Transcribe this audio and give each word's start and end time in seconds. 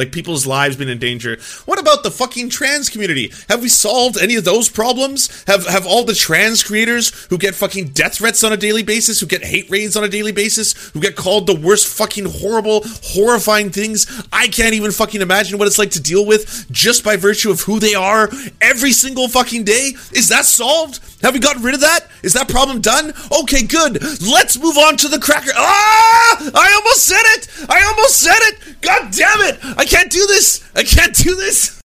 like 0.00 0.12
people's 0.12 0.46
lives 0.46 0.76
been 0.76 0.88
in 0.88 0.98
danger. 0.98 1.38
What 1.66 1.78
about 1.78 2.02
the 2.02 2.10
fucking 2.10 2.48
trans 2.48 2.88
community? 2.88 3.32
Have 3.50 3.60
we 3.60 3.68
solved 3.68 4.16
any 4.16 4.34
of 4.34 4.44
those 4.44 4.68
problems? 4.68 5.44
Have 5.44 5.66
have 5.66 5.86
all 5.86 6.04
the 6.04 6.14
trans 6.14 6.62
creators 6.62 7.10
who 7.26 7.36
get 7.36 7.54
fucking 7.54 7.88
death 7.88 8.16
threats 8.16 8.42
on 8.42 8.52
a 8.52 8.56
daily 8.56 8.82
basis, 8.82 9.20
who 9.20 9.26
get 9.26 9.44
hate 9.44 9.70
raids 9.70 9.96
on 9.96 10.02
a 10.02 10.08
daily 10.08 10.32
basis, 10.32 10.90
who 10.90 11.00
get 11.00 11.16
called 11.16 11.46
the 11.46 11.54
worst 11.54 11.86
fucking 11.86 12.24
horrible, 12.24 12.82
horrifying 13.02 13.70
things 13.70 14.06
I 14.32 14.48
can't 14.48 14.74
even 14.74 14.90
fucking 14.90 15.20
imagine 15.20 15.58
what 15.58 15.68
it's 15.68 15.78
like 15.78 15.90
to 15.92 16.00
deal 16.00 16.24
with 16.24 16.66
just 16.70 17.04
by 17.04 17.16
virtue 17.16 17.50
of 17.50 17.60
who 17.60 17.78
they 17.78 17.94
are 17.94 18.30
every 18.60 18.92
single 18.92 19.28
fucking 19.28 19.64
day? 19.64 19.92
Is 20.12 20.28
that 20.30 20.46
solved? 20.46 21.00
Have 21.22 21.34
we 21.34 21.40
gotten 21.40 21.62
rid 21.62 21.74
of 21.74 21.80
that? 21.82 22.06
Is 22.22 22.32
that 22.32 22.48
problem 22.48 22.80
done? 22.80 23.12
Okay, 23.42 23.62
good. 23.62 24.02
Let's 24.22 24.58
move 24.58 24.78
on 24.78 24.96
to 24.98 25.08
the 25.08 25.18
cracker. 25.18 25.52
Ah! 25.54 26.50
I 26.54 26.72
almost 26.74 27.04
said 27.04 27.22
it! 27.36 27.48
I 27.68 27.82
almost 27.84 28.18
said 28.18 28.38
it! 28.38 28.80
God 28.80 29.12
damn 29.12 29.40
it! 29.42 29.58
I 29.76 29.84
can't 29.90 30.10
do 30.10 30.26
this! 30.26 30.64
I 30.74 30.84
can't 30.84 31.14
do 31.14 31.34
this! 31.34 31.80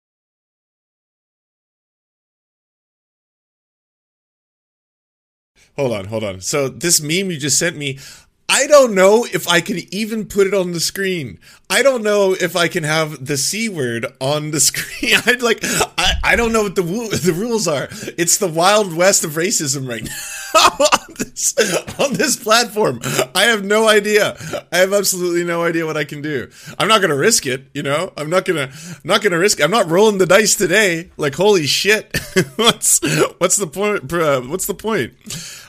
Hold 5.76 5.92
on, 5.92 6.06
hold 6.06 6.24
on. 6.24 6.40
So 6.40 6.70
this 6.70 7.02
meme 7.02 7.32
you 7.32 7.38
just 7.38 7.60
sent 7.60 7.76
me, 7.76 8.00
I 8.48 8.68
don't 8.68 8.96
know 8.96 9.26
if 9.34 9.48
I 9.48 9.60
can 9.60 9.80
even 9.94 10.26
put 10.26 10.48
it 10.48 10.54
on 10.54 10.72
the 10.72 10.80
screen. 10.80 11.40
I 11.70 11.82
don't 11.82 12.04
know 12.04 12.34
if 12.34 12.56
I 12.56 12.68
can 12.68 12.84
have 12.84 13.26
the 13.26 13.38
c 13.38 13.68
word 13.68 14.06
on 14.22 14.52
the 14.52 14.60
screen. 14.70 15.16
I'd 15.26 15.42
like 15.42 15.60
I, 15.64 16.14
I 16.24 16.36
don't 16.36 16.54
know 16.54 16.64
what 16.64 16.76
the 16.76 16.84
the 16.84 17.34
rules 17.36 17.68
are. 17.68 17.90
It's 18.18 18.38
the 18.38 18.48
wild 18.48 18.96
west 18.96 19.26
of 19.26 19.32
racism 19.32 19.90
right 19.90 20.04
now 20.04 20.12
on 20.80 21.14
this 21.18 21.56
on 22.00 22.14
this 22.14 22.38
platform. 22.38 23.02
I 23.34 23.44
have 23.44 23.66
no 23.66 23.88
idea. 23.88 24.38
I 24.72 24.78
have 24.78 24.94
absolutely 24.94 25.44
no 25.44 25.64
idea 25.64 25.86
what 25.86 25.98
I 25.98 26.06
can 26.06 26.22
do. 26.22 26.50
I'm 26.80 26.88
not 26.88 27.02
gonna 27.02 27.16
risk 27.16 27.46
it. 27.46 27.66
You 27.74 27.84
know, 27.84 28.14
I'm 28.16 28.30
not 28.30 28.46
gonna 28.46 28.72
I'm 28.72 29.02
not 29.04 29.22
gonna 29.22 29.38
risk. 29.38 29.60
It. 29.60 29.64
I'm 29.64 29.72
not 29.72 29.90
rolling 29.90 30.18
the 30.18 30.26
dice 30.26 30.56
today. 30.56 31.12
Like 31.18 31.36
holy 31.36 31.66
shit. 31.66 32.18
what's 32.56 33.02
what's 33.40 33.58
the 33.58 33.68
point? 33.68 34.12
Uh, 34.14 34.42
what's 34.42 34.66
the 34.66 34.74
point? 34.74 35.14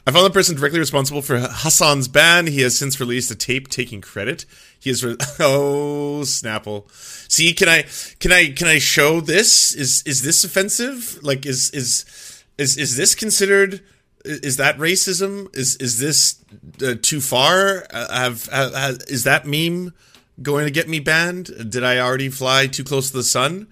I 0.07 0.13
found 0.13 0.25
the 0.25 0.31
person 0.31 0.55
directly 0.55 0.79
responsible 0.79 1.23
for 1.23 1.39
Hasan's 1.39 2.07
ban. 2.07 2.47
He 2.47 2.61
has 2.61 2.79
since 2.79 3.01
released 3.01 3.31
a 3.33 3.35
tape 3.35 3.67
taking 3.69 4.01
credit. 4.01 4.45
He 4.79 4.91
is 4.91 5.05
re- 5.05 5.17
oh 5.41 6.21
Snapple. 6.23 6.89
See, 7.29 7.53
can 7.55 7.69
I 7.69 7.87
can 8.21 8.31
I 8.31 8.51
can 8.51 8.69
I 8.69 8.79
show 8.79 9.21
this? 9.21 9.75
Is 9.75 10.05
is 10.07 10.23
this 10.23 10.45
offensive? 10.45 11.19
Like 11.25 11.45
is 11.45 11.71
is 11.71 12.45
is 12.57 12.77
is 12.77 12.97
this 12.97 13.17
considered? 13.17 13.83
Is 14.27 14.57
that 14.57 14.77
racism? 14.79 15.55
Is 15.57 15.77
is 15.77 15.99
this 15.99 16.45
uh, 16.83 16.97
too 17.01 17.21
far? 17.21 17.87
Uh, 17.91 18.13
have, 18.13 18.47
have, 18.47 18.99
is 19.09 19.25
that 19.25 19.47
meme 19.47 19.95
going 20.43 20.65
to 20.65 20.71
get 20.71 20.89
me 20.89 21.01
banned? 21.01 21.71
Did 21.71 21.85
I 21.85 21.99
already 21.99 22.29
fly 22.29 22.67
too 22.67 22.85
close 22.85 23.11
to 23.11 23.17
the 23.17 23.23
sun? 23.23 23.69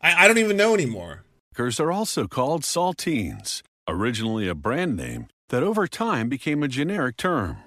I, 0.00 0.24
I 0.24 0.28
don't 0.28 0.38
even 0.38 0.56
know 0.56 0.74
anymore. 0.74 1.24
Crackers 1.54 1.80
are 1.80 1.92
also 1.92 2.26
called 2.26 2.62
saltines, 2.62 3.62
originally 3.86 4.48
a 4.48 4.54
brand 4.54 4.96
name 4.96 5.28
that 5.50 5.62
over 5.62 5.86
time 5.86 6.28
became 6.28 6.62
a 6.62 6.68
generic 6.68 7.16
term. 7.16 7.58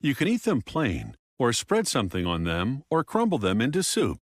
You 0.00 0.14
can 0.14 0.26
eat 0.26 0.42
them 0.42 0.62
plain, 0.62 1.14
or 1.38 1.52
spread 1.52 1.86
something 1.86 2.26
on 2.26 2.44
them, 2.44 2.82
or 2.90 3.04
crumble 3.04 3.38
them 3.38 3.60
into 3.60 3.82
soup. 3.82 4.18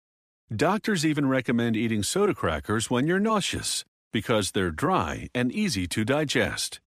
Doctors 0.55 1.05
even 1.05 1.27
recommend 1.27 1.75
eating 1.75 2.01
soda 2.01 2.33
crackers 2.33 2.89
when 2.89 3.05
you're 3.07 3.19
nauseous 3.19 3.83
because 4.13 4.51
they're 4.51 4.71
dry 4.71 5.27
and 5.35 5.51
easy 5.51 5.85
to 5.87 6.05
digest. 6.05 6.79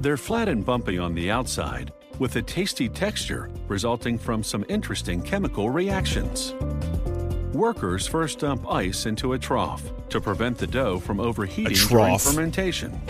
They're 0.00 0.16
flat 0.16 0.48
and 0.48 0.66
bumpy 0.66 0.98
on 0.98 1.14
the 1.14 1.30
outside, 1.30 1.92
with 2.18 2.34
a 2.36 2.42
tasty 2.42 2.88
texture 2.88 3.48
resulting 3.68 4.18
from 4.18 4.42
some 4.42 4.64
interesting 4.68 5.22
chemical 5.22 5.70
reactions. 5.70 6.54
Workers 7.52 8.06
first 8.06 8.40
dump 8.40 8.68
ice 8.68 9.06
into 9.06 9.34
a 9.34 9.38
trough 9.38 9.82
to 10.08 10.20
prevent 10.20 10.58
the 10.58 10.66
dough 10.66 10.98
from 10.98 11.20
overheating 11.20 11.76
during 11.88 12.18
fermentation. 12.18 13.00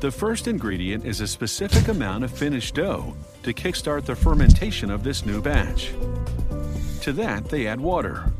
The 0.00 0.10
first 0.10 0.48
ingredient 0.48 1.04
is 1.04 1.20
a 1.20 1.26
specific 1.26 1.88
amount 1.88 2.24
of 2.24 2.30
finished 2.30 2.76
dough 2.76 3.14
to 3.42 3.52
kickstart 3.52 4.06
the 4.06 4.16
fermentation 4.16 4.90
of 4.90 5.04
this 5.04 5.26
new 5.26 5.42
batch. 5.42 5.92
To 7.02 7.12
that, 7.12 7.44
they 7.50 7.66
add 7.66 7.80
water. 7.80 8.31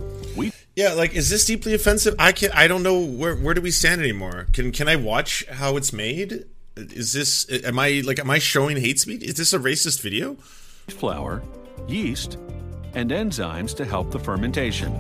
Yeah, 0.75 0.95
like 0.95 1.15
is 1.15 1.29
this 1.29 1.45
deeply 1.45 1.75
offensive? 1.75 2.15
I 2.19 2.33
can 2.33 2.51
I 2.53 2.67
don't 2.67 2.83
know 2.83 2.99
where 2.99 3.37
where 3.37 3.53
do 3.55 3.61
we 3.61 3.71
stand 3.71 4.01
anymore. 4.01 4.47
Can 4.53 4.73
can 4.73 4.89
I 4.89 4.97
watch 4.97 5.47
how 5.49 5.77
it's 5.77 5.93
made? 5.93 6.47
Is 6.77 7.13
this 7.13 7.47
am 7.65 7.79
I 7.79 8.03
like 8.07 8.19
am 8.19 8.31
I 8.31 8.39
showing 8.39 8.79
hate 8.79 8.99
speech? 8.99 9.23
Is 9.23 9.35
this 9.35 9.53
a 9.53 9.59
racist 9.59 10.01
video? 10.01 10.35
Flour, 10.89 11.43
yeast, 11.87 12.39
and 12.95 13.11
enzymes 13.11 13.77
to 13.77 13.85
help 13.85 14.11
the 14.11 14.19
fermentation. 14.19 14.93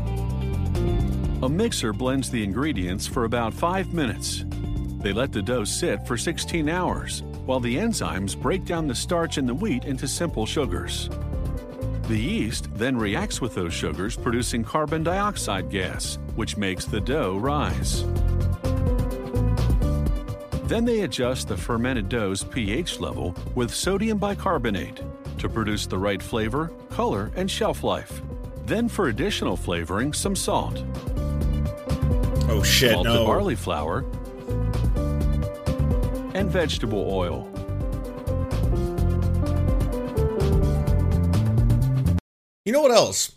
A 1.42 1.48
mixer 1.48 1.92
blends 1.92 2.30
the 2.30 2.44
ingredients 2.44 3.06
for 3.06 3.24
about 3.24 3.52
5 3.52 3.92
minutes. 3.92 4.44
They 5.00 5.12
let 5.12 5.32
the 5.32 5.42
dough 5.42 5.64
sit 5.64 6.06
for 6.06 6.16
16 6.16 6.68
hours, 6.68 7.22
while 7.46 7.58
the 7.58 7.76
enzymes 7.76 8.40
break 8.40 8.64
down 8.64 8.86
the 8.86 8.94
starch 8.94 9.38
in 9.38 9.46
the 9.46 9.54
wheat 9.54 9.84
into 9.84 10.06
simple 10.06 10.46
sugars. 10.46 11.10
The 12.08 12.18
yeast 12.18 12.68
then 12.74 12.96
reacts 12.96 13.40
with 13.40 13.54
those 13.54 13.72
sugars, 13.72 14.16
producing 14.16 14.64
carbon 14.64 15.02
dioxide 15.02 15.70
gas, 15.70 16.18
which 16.34 16.56
makes 16.56 16.84
the 16.84 17.00
dough 17.00 17.36
rise. 17.38 18.04
Then 20.64 20.84
they 20.84 21.02
adjust 21.02 21.48
the 21.48 21.56
fermented 21.56 22.08
dough's 22.08 22.42
pH 22.44 22.98
level 23.00 23.34
with 23.54 23.72
sodium 23.72 24.18
bicarbonate 24.18 25.00
to 25.38 25.48
produce 25.48 25.86
the 25.86 25.98
right 25.98 26.22
flavor, 26.22 26.72
color, 26.90 27.30
and 27.36 27.50
shelf 27.50 27.82
life. 27.84 28.20
Then, 28.64 28.88
for 28.88 29.08
additional 29.08 29.56
flavoring, 29.56 30.12
some 30.12 30.36
salt. 30.36 30.82
Oh 32.48 32.62
shit, 32.64 32.92
Malted 32.92 33.12
no. 33.12 33.26
barley 33.26 33.54
flour 33.54 34.04
and 36.34 36.50
vegetable 36.50 37.06
oil. 37.12 37.51
You 42.64 42.72
know 42.72 42.80
what 42.80 42.92
else? 42.92 43.32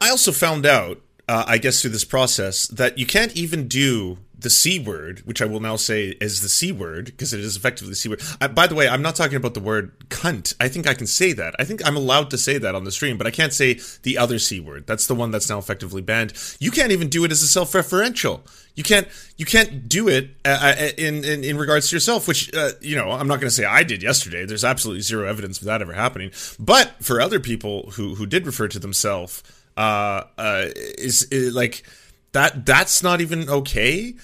I 0.00 0.10
also 0.10 0.32
found 0.32 0.66
out, 0.66 1.00
uh, 1.28 1.44
I 1.46 1.56
guess 1.56 1.80
through 1.80 1.92
this 1.92 2.04
process, 2.04 2.66
that 2.68 2.98
you 2.98 3.06
can't 3.06 3.34
even 3.34 3.68
do 3.68 4.18
the 4.40 4.50
C 4.50 4.78
word, 4.78 5.20
which 5.20 5.42
I 5.42 5.44
will 5.44 5.60
now 5.60 5.76
say 5.76 6.16
is 6.20 6.40
the 6.40 6.48
C 6.48 6.72
word 6.72 7.06
because 7.06 7.32
it 7.32 7.40
is 7.40 7.56
effectively 7.56 7.90
the 7.90 7.96
C 7.96 8.08
word. 8.08 8.22
I, 8.40 8.48
by 8.48 8.66
the 8.66 8.74
way, 8.74 8.88
I'm 8.88 9.02
not 9.02 9.16
talking 9.16 9.36
about 9.36 9.54
the 9.54 9.60
word 9.60 9.92
cunt. 10.08 10.54
I 10.60 10.68
think 10.68 10.86
I 10.86 10.94
can 10.94 11.06
say 11.06 11.32
that. 11.34 11.54
I 11.58 11.64
think 11.64 11.86
I'm 11.86 11.96
allowed 11.96 12.30
to 12.30 12.38
say 12.38 12.58
that 12.58 12.74
on 12.74 12.84
the 12.84 12.92
stream, 12.92 13.18
but 13.18 13.26
I 13.26 13.30
can't 13.30 13.52
say 13.52 13.80
the 14.02 14.18
other 14.18 14.38
C 14.38 14.60
word. 14.60 14.86
That's 14.86 15.06
the 15.06 15.14
one 15.14 15.30
that's 15.30 15.48
now 15.48 15.58
effectively 15.58 16.02
banned. 16.02 16.32
You 16.58 16.70
can't 16.70 16.92
even 16.92 17.08
do 17.08 17.24
it 17.24 17.32
as 17.32 17.42
a 17.42 17.48
self-referential. 17.48 18.40
You 18.74 18.84
can't 18.84 19.08
you 19.36 19.44
can't 19.44 19.88
do 19.88 20.08
it 20.08 20.30
uh, 20.44 20.74
uh 20.78 20.88
in, 20.96 21.24
in, 21.24 21.44
in 21.44 21.58
regards 21.58 21.90
to 21.90 21.96
yourself, 21.96 22.26
which 22.28 22.54
uh, 22.54 22.70
you 22.80 22.96
know 22.96 23.10
I'm 23.10 23.28
not 23.28 23.40
going 23.40 23.48
to 23.48 23.54
say 23.54 23.64
I 23.64 23.82
did 23.82 24.02
yesterday. 24.02 24.46
There's 24.46 24.64
absolutely 24.64 25.02
zero 25.02 25.28
evidence 25.28 25.58
of 25.58 25.66
that 25.66 25.82
ever 25.82 25.92
happening. 25.92 26.30
But 26.58 26.92
for 27.02 27.20
other 27.20 27.40
people 27.40 27.90
who 27.92 28.14
who 28.14 28.26
did 28.26 28.46
refer 28.46 28.68
to 28.68 28.78
themselves, 28.78 29.42
uh, 29.76 30.24
uh, 30.36 30.66
is, 30.98 31.22
is 31.24 31.54
like 31.54 31.84
that 32.32 32.64
that's 32.66 33.02
not 33.02 33.20
even 33.20 33.48
okay 33.48 34.14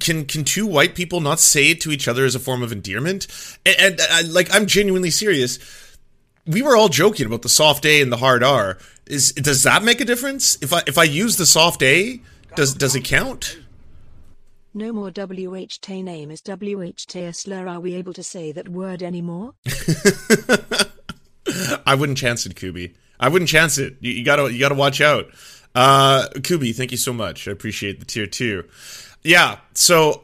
can 0.00 0.24
can 0.24 0.44
two 0.44 0.66
white 0.66 0.94
people 0.94 1.20
not 1.20 1.40
say 1.40 1.70
it 1.70 1.80
to 1.80 1.90
each 1.90 2.08
other 2.08 2.24
as 2.24 2.34
a 2.34 2.38
form 2.38 2.62
of 2.62 2.72
endearment 2.72 3.26
and, 3.66 3.76
and, 3.78 4.00
and, 4.10 4.32
like 4.32 4.52
i'm 4.54 4.66
genuinely 4.66 5.10
serious 5.10 5.58
we 6.46 6.62
were 6.62 6.76
all 6.76 6.88
joking 6.88 7.26
about 7.26 7.42
the 7.42 7.48
soft 7.48 7.84
a 7.84 8.00
and 8.00 8.12
the 8.12 8.16
hard 8.16 8.42
r 8.42 8.78
is 9.06 9.32
does 9.32 9.62
that 9.62 9.82
make 9.82 10.00
a 10.00 10.04
difference 10.04 10.56
if 10.62 10.72
i 10.72 10.82
if 10.86 10.96
i 10.98 11.04
use 11.04 11.36
the 11.36 11.46
soft 11.46 11.82
a 11.82 12.20
does 12.56 12.74
does 12.74 12.96
it 12.96 13.04
count 13.04 13.58
no 14.74 14.92
more 14.92 15.10
WHT 15.10 16.04
name 16.04 16.30
is 16.30 16.40
WHT 16.42 17.34
slur. 17.34 17.66
Are 17.66 17.80
we 17.80 17.94
able 17.94 18.12
to 18.12 18.22
say 18.22 18.52
that 18.52 18.68
word 18.68 19.02
anymore? 19.02 19.54
I 21.86 21.96
wouldn't 21.96 22.18
chance 22.18 22.46
it, 22.46 22.54
Kubi. 22.54 22.94
I 23.18 23.28
wouldn't 23.28 23.48
chance 23.48 23.78
it. 23.78 23.96
You, 24.00 24.12
you, 24.12 24.24
gotta 24.24 24.52
you 24.52 24.60
gotta 24.60 24.74
watch 24.74 25.00
out. 25.00 25.30
Uh, 25.78 26.26
Kubi, 26.42 26.72
thank 26.72 26.90
you 26.90 26.96
so 26.96 27.12
much. 27.12 27.46
I 27.46 27.52
appreciate 27.52 28.00
the 28.00 28.04
tier 28.04 28.26
two. 28.26 28.64
Yeah, 29.22 29.58
so 29.74 30.22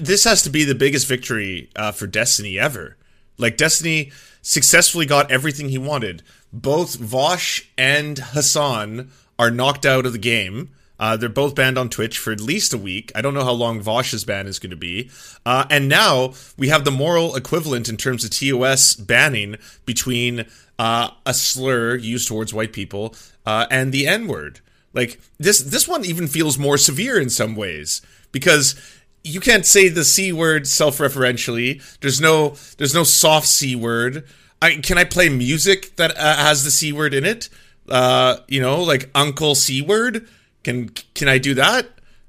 this 0.00 0.24
has 0.24 0.42
to 0.44 0.50
be 0.50 0.64
the 0.64 0.74
biggest 0.74 1.06
victory 1.06 1.68
uh, 1.76 1.92
for 1.92 2.06
Destiny 2.06 2.58
ever. 2.58 2.96
Like 3.36 3.58
Destiny 3.58 4.12
successfully 4.40 5.04
got 5.04 5.30
everything 5.30 5.68
he 5.68 5.76
wanted. 5.76 6.22
Both 6.54 6.98
Vaush 6.98 7.66
and 7.76 8.18
Hasan 8.18 9.10
are 9.38 9.50
knocked 9.50 9.84
out 9.84 10.06
of 10.06 10.14
the 10.14 10.18
game. 10.18 10.70
Uh, 10.98 11.18
they're 11.18 11.28
both 11.28 11.54
banned 11.54 11.76
on 11.76 11.90
Twitch 11.90 12.18
for 12.18 12.32
at 12.32 12.40
least 12.40 12.72
a 12.72 12.78
week. 12.78 13.12
I 13.14 13.20
don't 13.20 13.34
know 13.34 13.44
how 13.44 13.52
long 13.52 13.82
Vaush's 13.82 14.24
ban 14.24 14.46
is 14.46 14.58
going 14.58 14.70
to 14.70 14.76
be. 14.76 15.10
Uh, 15.44 15.66
and 15.68 15.90
now 15.90 16.32
we 16.56 16.68
have 16.68 16.86
the 16.86 16.90
moral 16.90 17.36
equivalent 17.36 17.90
in 17.90 17.98
terms 17.98 18.24
of 18.24 18.30
TOS 18.30 18.94
banning 18.94 19.56
between 19.84 20.46
uh, 20.78 21.10
a 21.26 21.34
slur 21.34 21.94
used 21.94 22.26
towards 22.26 22.54
white 22.54 22.72
people 22.72 23.14
uh, 23.44 23.66
and 23.70 23.92
the 23.92 24.06
N 24.06 24.26
word. 24.26 24.60
Like 24.98 25.20
this, 25.38 25.60
this 25.60 25.86
one 25.86 26.04
even 26.04 26.26
feels 26.26 26.58
more 26.58 26.76
severe 26.76 27.20
in 27.20 27.30
some 27.30 27.54
ways 27.54 28.02
because 28.32 28.74
you 29.22 29.40
can't 29.40 29.64
say 29.64 29.88
the 29.88 30.04
c 30.04 30.32
word 30.32 30.66
self-referentially. 30.66 31.80
There's 32.00 32.20
no, 32.20 32.56
there's 32.76 32.94
no 32.94 33.04
soft 33.04 33.46
c 33.46 33.76
word. 33.76 34.24
I 34.60 34.76
can 34.76 34.98
I 34.98 35.04
play 35.04 35.28
music 35.28 35.94
that 35.96 36.16
uh, 36.16 36.36
has 36.36 36.64
the 36.64 36.70
c 36.70 36.92
word 36.92 37.14
in 37.14 37.24
it? 37.24 37.48
Uh, 37.88 38.38
you 38.48 38.60
know, 38.60 38.82
like 38.82 39.10
Uncle 39.14 39.54
C 39.54 39.82
word. 39.82 40.28
Can 40.64 40.88
can 41.14 41.28
I 41.28 41.38
do 41.38 41.54
that? 41.54 41.86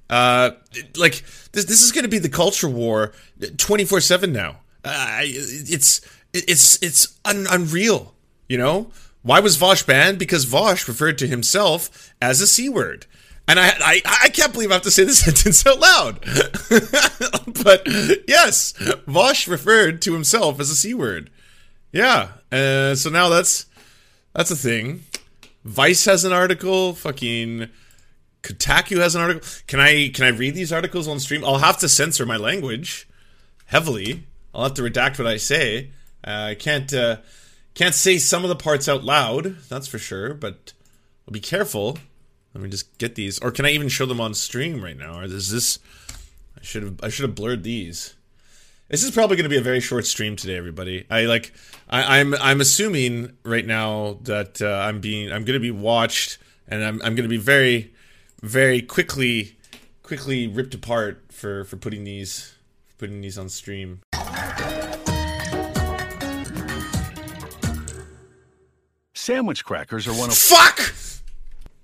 Uh, 0.10 0.51
like 0.95 1.24
this 1.51 1.65
this 1.65 1.81
is 1.81 1.92
going 1.92 2.04
to 2.04 2.10
be 2.10 2.19
the 2.19 2.30
culture 2.30 2.69
war, 2.69 3.13
twenty 3.57 3.86
four 3.86 4.00
seven 4.00 4.31
now. 4.31 4.57
Uh, 4.83 5.22
it's 5.22 6.01
it's 6.33 6.81
it's 6.81 7.19
un- 7.25 7.48
unreal. 7.50 8.15
You 8.48 8.57
know 8.57 8.92
why 9.30 9.42
was 9.42 9.60
Vaush 9.60 9.86
banned? 9.86 10.18
Because 10.18 10.48
Vaush 10.48 10.88
referred 10.88 11.20
to 11.20 11.28
himself 11.28 12.16
as 12.20 12.42
a 12.42 12.48
c 12.48 12.68
word. 12.68 13.06
And 13.48 13.60
I, 13.60 13.68
I, 13.80 14.02
I 14.24 14.30
can't 14.30 14.52
believe 14.52 14.72
I 14.72 14.74
have 14.74 14.81
to 14.81 14.90
say 14.90 15.04
this 15.04 15.20
sentence 15.24 15.64
out 15.68 15.80
loud. 15.80 16.20
but 17.64 17.84
yes, 18.28 18.74
Vaush 19.08 19.48
referred 19.48 20.02
to 20.02 20.14
himself 20.14 20.60
as 20.60 20.72
a 20.72 20.76
c 20.76 20.96
word. 20.96 21.30
Yeah. 21.92 22.30
Uh, 22.52 22.96
so 22.96 23.12
now 23.12 23.30
that's 23.30 23.68
that's 24.34 24.50
a 24.50 24.56
thing. 24.56 25.04
Vice 25.64 26.06
has 26.06 26.25
an 26.25 26.34
article. 26.34 26.96
Fucking 26.96 27.70
Kotaku 28.42 28.98
has 28.98 29.14
an 29.14 29.22
article. 29.22 29.48
Can 29.68 29.80
I 29.80 30.10
can 30.10 30.25
I 30.25 30.30
read 30.30 30.56
these 30.56 30.74
articles 30.74 31.08
on 31.08 31.20
stream? 31.20 31.46
I'll 31.46 31.60
have 31.60 31.78
to 31.82 31.88
censor 31.88 32.25
my 32.25 32.38
language 32.38 33.08
heavily. 33.68 34.24
I'll 34.56 34.64
have 34.64 34.74
to 34.74 34.82
redact 34.82 35.20
what 35.20 35.28
I 35.28 35.38
say. 35.38 35.92
Uh, 36.25 36.48
I 36.50 36.56
can't 36.56 36.92
uh, 36.92 37.18
can't 37.80 37.96
say 37.96 38.18
some 38.18 38.44
of 38.44 38.50
the 38.50 38.58
parts 38.58 38.90
out 38.90 39.06
loud. 39.06 39.56
That's 39.70 39.88
for 39.88 39.98
sure. 39.98 40.34
But 40.34 40.74
I'll 41.26 41.31
be 41.31 41.40
careful. 41.40 41.98
Let 42.54 42.62
me 42.62 42.70
just 42.70 42.98
get 42.98 43.16
these. 43.16 43.40
Or 43.40 43.52
can 43.52 43.66
I 43.66 43.70
even 43.70 43.88
show 43.88 44.06
them 44.06 44.20
on 44.20 44.34
stream 44.34 44.84
right 44.84 44.98
now? 44.98 45.20
Or 45.20 45.24
is 45.24 45.50
this? 45.50 45.80
I 46.58 46.62
should 46.62 46.84
have 46.84 47.00
I 47.02 47.08
should 47.08 47.24
have 47.24 47.36
blurred 47.36 47.64
these. 47.64 48.16
This 48.90 49.02
is 49.02 49.12
probably 49.12 49.38
going 49.38 49.46
to 49.46 49.50
be 49.50 49.58
a 49.58 49.62
very 49.62 49.80
short 49.80 50.06
stream 50.06 50.36
today, 50.36 50.58
everybody. 50.58 51.06
I 51.10 51.22
like, 51.22 51.54
I, 51.90 52.18
am 52.18 52.34
I'm, 52.34 52.42
I'm 52.42 52.62
assuming 52.62 53.38
right 53.44 53.66
now 53.66 54.18
that 54.24 54.62
uh, 54.62 54.68
I'm 54.68 55.00
being, 55.00 55.32
I'm 55.32 55.46
going 55.46 55.54
to 55.54 55.60
be 55.60 55.70
watched, 55.70 56.40
and 56.68 56.84
I'm, 56.84 56.96
I'm 56.96 57.14
going 57.14 57.18
to 57.18 57.30
be 57.30 57.38
very, 57.38 57.94
very 58.42 58.82
quickly, 58.82 59.56
quickly 60.02 60.48
ripped 60.48 60.74
apart 60.74 61.24
for 61.30 61.64
for 61.66 61.78
putting 61.78 62.04
these, 62.04 62.56
putting 62.98 63.22
these 63.22 63.38
on 63.38 63.48
stream. 63.48 64.02
Sandwich 69.30 69.64
crackers 69.64 70.08
are 70.08 70.14
one 70.14 70.31
of 70.31 70.36
fuck 70.36 70.80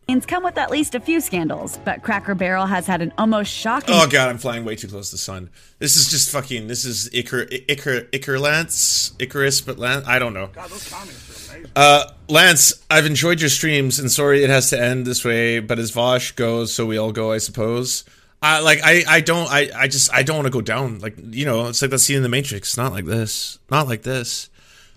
It's 0.08 0.26
come 0.26 0.44
with 0.44 0.58
at 0.58 0.72
least 0.72 0.96
a 0.96 1.00
few 1.00 1.22
scandals, 1.22 1.78
but 1.86 2.02
Cracker 2.02 2.34
Barrel 2.34 2.66
has 2.66 2.88
had 2.88 3.04
an 3.04 3.14
almost 3.20 3.52
shocking. 3.52 3.94
Oh 3.94 4.08
god, 4.08 4.30
I'm 4.30 4.40
flying 4.40 4.66
way 4.66 4.76
too 4.76 4.88
close 4.88 5.12
to 5.12 5.14
the 5.14 5.20
sun. 5.20 5.52
This 5.78 5.96
is 5.96 6.10
just 6.10 6.32
fucking. 6.32 6.66
This 6.66 6.86
is 6.86 7.08
Icar 7.12 7.48
Icar 7.68 8.10
Icar 8.10 8.42
Lance 8.42 9.14
Icarus, 9.20 9.62
but 9.62 9.78
Lance. 9.78 10.08
I 10.08 10.18
don't 10.18 10.34
know. 10.34 10.48
God, 10.48 10.72
those 10.72 10.90
comments 10.90 11.52
are 11.52 11.54
amazing. 11.54 11.72
Uh, 11.76 12.06
Lance, 12.28 12.84
I've 12.90 13.06
enjoyed 13.06 13.40
your 13.40 13.52
streams, 13.52 14.00
and 14.00 14.12
sorry 14.12 14.44
it 14.44 14.50
has 14.50 14.72
to 14.72 14.82
end 14.82 15.06
this 15.06 15.24
way, 15.24 15.60
but 15.60 15.78
as 15.78 15.92
Vaush 15.92 16.36
goes, 16.36 16.74
so 16.74 16.88
we 16.88 16.98
all 16.98 17.12
go, 17.12 17.32
I 17.32 17.38
suppose. 17.38 18.06
Uh, 18.42 18.62
like 18.64 18.80
I, 18.84 19.04
I 19.08 19.22
don't, 19.22 19.48
I, 19.52 19.70
I 19.76 19.88
just, 19.88 20.12
I 20.12 20.24
don't 20.24 20.38
want 20.38 20.48
to 20.48 20.52
go 20.52 20.62
down. 20.62 20.98
Like 20.98 21.14
you 21.30 21.46
know, 21.46 21.68
it's 21.68 21.80
like 21.80 21.92
that 21.92 22.00
scene 22.00 22.18
in 22.18 22.24
the 22.24 22.30
Matrix. 22.30 22.76
Not 22.76 22.92
like 22.92 23.06
this. 23.06 23.60
Not 23.70 23.88
like 23.88 24.02
this. 24.02 24.50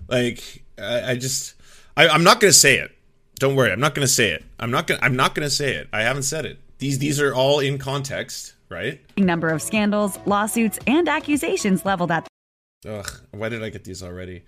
Like 0.07 0.63
I, 0.79 1.11
I 1.11 1.15
just, 1.15 1.53
I, 1.99 2.07
I'm 2.07 2.23
not 2.23 2.39
gonna 2.39 2.53
say 2.53 2.77
it. 2.77 2.91
Don't 3.39 3.55
worry, 3.55 3.71
I'm 3.71 3.79
not 3.79 3.95
going 3.95 4.05
to 4.05 4.13
say 4.13 4.31
it. 4.31 4.43
I'm 4.59 4.69
not 4.69 4.85
going. 4.85 4.99
I'm 5.01 5.15
not 5.15 5.33
going 5.33 5.47
to 5.47 5.53
say 5.53 5.75
it. 5.75 5.87
I 5.93 6.01
haven't 6.01 6.23
said 6.23 6.45
it. 6.45 6.59
These 6.77 6.99
these 6.99 7.21
are 7.21 7.33
all 7.33 7.59
in 7.59 7.77
context, 7.77 8.53
right? 8.67 8.99
Number 9.17 9.47
of 9.47 9.61
scandals, 9.61 10.19
lawsuits, 10.25 10.77
and 10.85 11.07
accusations 11.07 11.85
leveled 11.85 12.11
at. 12.11 12.27
Ugh, 12.85 13.09
why 13.31 13.47
did 13.47 13.63
I 13.63 13.69
get 13.69 13.85
these 13.85 14.03
already? 14.03 14.43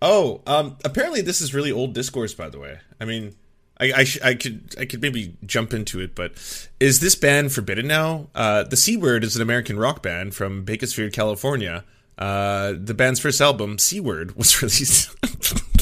Oh, 0.00 0.42
um, 0.46 0.76
apparently 0.84 1.22
this 1.22 1.40
is 1.40 1.54
really 1.54 1.72
old 1.72 1.92
discourse. 1.92 2.34
By 2.34 2.48
the 2.48 2.60
way, 2.60 2.78
I 3.00 3.04
mean, 3.04 3.34
I 3.80 3.92
I, 3.92 4.04
sh- 4.04 4.22
I 4.22 4.34
could 4.34 4.76
I 4.78 4.84
could 4.84 5.02
maybe 5.02 5.36
jump 5.44 5.74
into 5.74 5.98
it, 6.00 6.14
but 6.14 6.32
is 6.78 7.00
this 7.00 7.16
band 7.16 7.52
forbidden 7.52 7.88
now? 7.88 8.28
Uh, 8.32 8.62
the 8.62 8.76
C 8.76 8.96
Word 8.96 9.24
is 9.24 9.34
an 9.34 9.42
American 9.42 9.76
rock 9.76 10.02
band 10.04 10.36
from 10.36 10.62
Bakersfield, 10.62 11.12
California. 11.12 11.84
Uh, 12.16 12.74
the 12.78 12.94
band's 12.94 13.18
first 13.18 13.40
album, 13.40 13.78
C 13.78 13.98
Word, 13.98 14.36
was 14.36 14.62
released. 14.62 15.16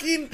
fucking 0.00 0.30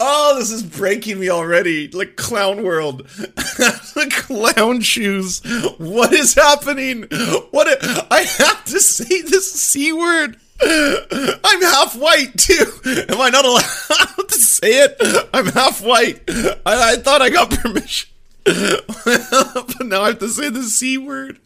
oh 0.00 0.36
this 0.38 0.50
is 0.50 0.62
breaking 0.62 1.20
me 1.20 1.30
already. 1.30 1.88
Like 1.88 2.16
clown 2.16 2.62
world. 2.62 3.06
Clown 4.10 4.80
shoes. 4.80 5.40
What 5.78 6.12
is 6.12 6.34
happening? 6.34 7.04
What 7.50 7.68
i 8.10 8.20
have 8.22 8.64
to 8.66 8.80
say 8.80 9.22
this 9.22 9.52
c 9.52 9.92
word 9.92 10.36
i'm 10.60 11.62
half 11.62 11.96
white 11.96 12.36
too. 12.36 12.66
Am 13.08 13.20
i 13.20 13.30
not 13.30 13.44
allowed 13.44 14.28
to 14.28 14.34
say 14.34 14.84
it? 14.84 15.28
I'm 15.32 15.46
half 15.46 15.82
white. 15.82 16.22
I, 16.28 16.92
I 16.92 16.96
thought 16.96 17.22
i 17.22 17.30
got 17.30 17.50
permission. 17.50 18.10
But 18.46 19.86
now 19.86 20.02
i 20.02 20.08
have 20.08 20.18
to 20.20 20.28
say 20.28 20.50
the 20.50 20.62
c 20.62 20.98
word 20.98 21.38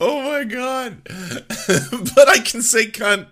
Oh 0.00 0.22
my 0.22 0.44
god. 0.44 1.02
but 1.04 2.28
I 2.28 2.38
can 2.38 2.62
say 2.62 2.86
cunt. 2.86 3.26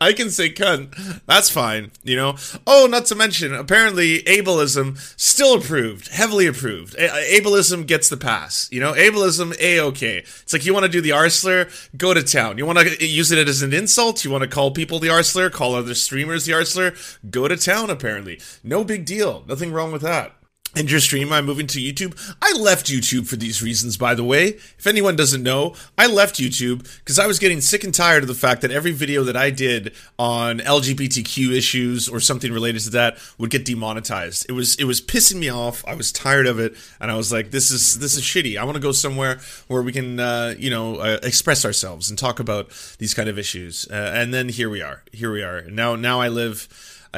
I 0.00 0.12
can 0.12 0.30
say 0.30 0.48
cunt. 0.52 1.22
That's 1.26 1.50
fine, 1.50 1.90
you 2.04 2.14
know? 2.14 2.36
Oh, 2.68 2.86
not 2.88 3.06
to 3.06 3.16
mention, 3.16 3.52
apparently 3.52 4.20
ableism 4.22 4.96
still 5.20 5.54
approved, 5.54 6.08
heavily 6.08 6.46
approved. 6.46 6.94
A- 6.94 7.40
ableism 7.40 7.84
gets 7.84 8.08
the 8.08 8.16
pass, 8.16 8.68
you 8.70 8.78
know? 8.78 8.92
Ableism, 8.92 9.56
A-okay. 9.58 10.18
It's 10.18 10.52
like 10.52 10.64
you 10.64 10.72
want 10.72 10.86
to 10.86 10.92
do 10.92 11.00
the 11.00 11.10
R 11.12 11.28
slur, 11.28 11.68
go 11.96 12.14
to 12.14 12.22
town. 12.22 12.58
You 12.58 12.66
want 12.66 12.78
to 12.78 13.04
use 13.04 13.32
it 13.32 13.48
as 13.48 13.62
an 13.62 13.74
insult? 13.74 14.24
You 14.24 14.30
want 14.30 14.42
to 14.42 14.48
call 14.48 14.70
people 14.70 15.00
the 15.00 15.10
R 15.10 15.24
slur, 15.24 15.50
call 15.50 15.74
other 15.74 15.94
streamers 15.94 16.44
the 16.44 16.52
R 16.52 16.64
slur? 16.64 16.94
Go 17.28 17.48
to 17.48 17.56
town, 17.56 17.90
apparently. 17.90 18.40
No 18.62 18.84
big 18.84 19.04
deal. 19.04 19.44
Nothing 19.48 19.72
wrong 19.72 19.90
with 19.90 20.02
that 20.02 20.36
and 20.76 20.90
your 20.90 21.00
stream, 21.00 21.32
I'm 21.32 21.46
moving 21.46 21.66
to 21.68 21.78
YouTube. 21.78 22.34
I 22.42 22.52
left 22.58 22.86
YouTube 22.86 23.26
for 23.26 23.36
these 23.36 23.62
reasons, 23.62 23.96
by 23.96 24.14
the 24.14 24.24
way. 24.24 24.48
If 24.78 24.86
anyone 24.86 25.16
doesn't 25.16 25.42
know, 25.42 25.74
I 25.96 26.06
left 26.06 26.36
YouTube 26.36 26.88
because 26.98 27.18
I 27.18 27.26
was 27.26 27.38
getting 27.38 27.60
sick 27.60 27.84
and 27.84 27.94
tired 27.94 28.22
of 28.22 28.28
the 28.28 28.34
fact 28.34 28.62
that 28.62 28.70
every 28.70 28.92
video 28.92 29.22
that 29.24 29.36
I 29.36 29.50
did 29.50 29.94
on 30.18 30.58
LGBTQ 30.58 31.56
issues 31.56 32.08
or 32.08 32.20
something 32.20 32.52
related 32.52 32.82
to 32.82 32.90
that 32.90 33.18
would 33.38 33.50
get 33.50 33.64
demonetized. 33.64 34.46
It 34.48 34.52
was 34.52 34.74
it 34.76 34.84
was 34.84 35.00
pissing 35.00 35.36
me 35.36 35.48
off. 35.48 35.84
I 35.86 35.94
was 35.94 36.12
tired 36.12 36.46
of 36.46 36.58
it, 36.58 36.74
and 37.00 37.10
I 37.10 37.16
was 37.16 37.32
like, 37.32 37.50
"This 37.50 37.70
is 37.70 37.98
this 37.98 38.16
is 38.16 38.22
shitty. 38.22 38.58
I 38.58 38.64
want 38.64 38.76
to 38.76 38.80
go 38.82 38.92
somewhere 38.92 39.38
where 39.68 39.82
we 39.82 39.92
can, 39.92 40.18
uh, 40.18 40.54
you 40.58 40.70
know, 40.70 40.96
uh, 40.96 41.18
express 41.22 41.64
ourselves 41.64 42.10
and 42.10 42.18
talk 42.18 42.40
about 42.40 42.70
these 42.98 43.14
kind 43.14 43.28
of 43.28 43.38
issues." 43.38 43.86
Uh, 43.90 44.12
and 44.14 44.32
then 44.34 44.48
here 44.48 44.70
we 44.70 44.82
are. 44.82 45.02
Here 45.12 45.32
we 45.32 45.42
are. 45.42 45.62
Now 45.62 45.96
now 45.96 46.20
I 46.20 46.28
live 46.28 46.68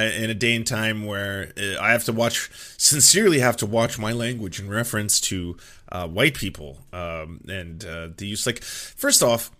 in 0.02 0.30
a 0.30 0.34
day 0.34 0.54
and 0.54 0.66
time 0.66 1.04
where 1.04 1.52
uh, 1.58 1.80
I 1.80 1.92
have 1.92 2.04
to 2.04 2.12
watch, 2.12 2.50
sincerely 2.78 3.40
have 3.40 3.56
to 3.58 3.66
watch 3.66 3.98
my 3.98 4.12
language 4.12 4.60
in 4.60 4.68
reference 4.68 5.20
to 5.22 5.56
uh, 5.90 6.06
white 6.06 6.34
people 6.34 6.78
um, 6.92 7.40
and 7.48 7.84
uh, 7.84 8.08
the 8.16 8.26
use. 8.26 8.46
Like, 8.46 8.62
first 8.62 9.22
off, 9.22 9.50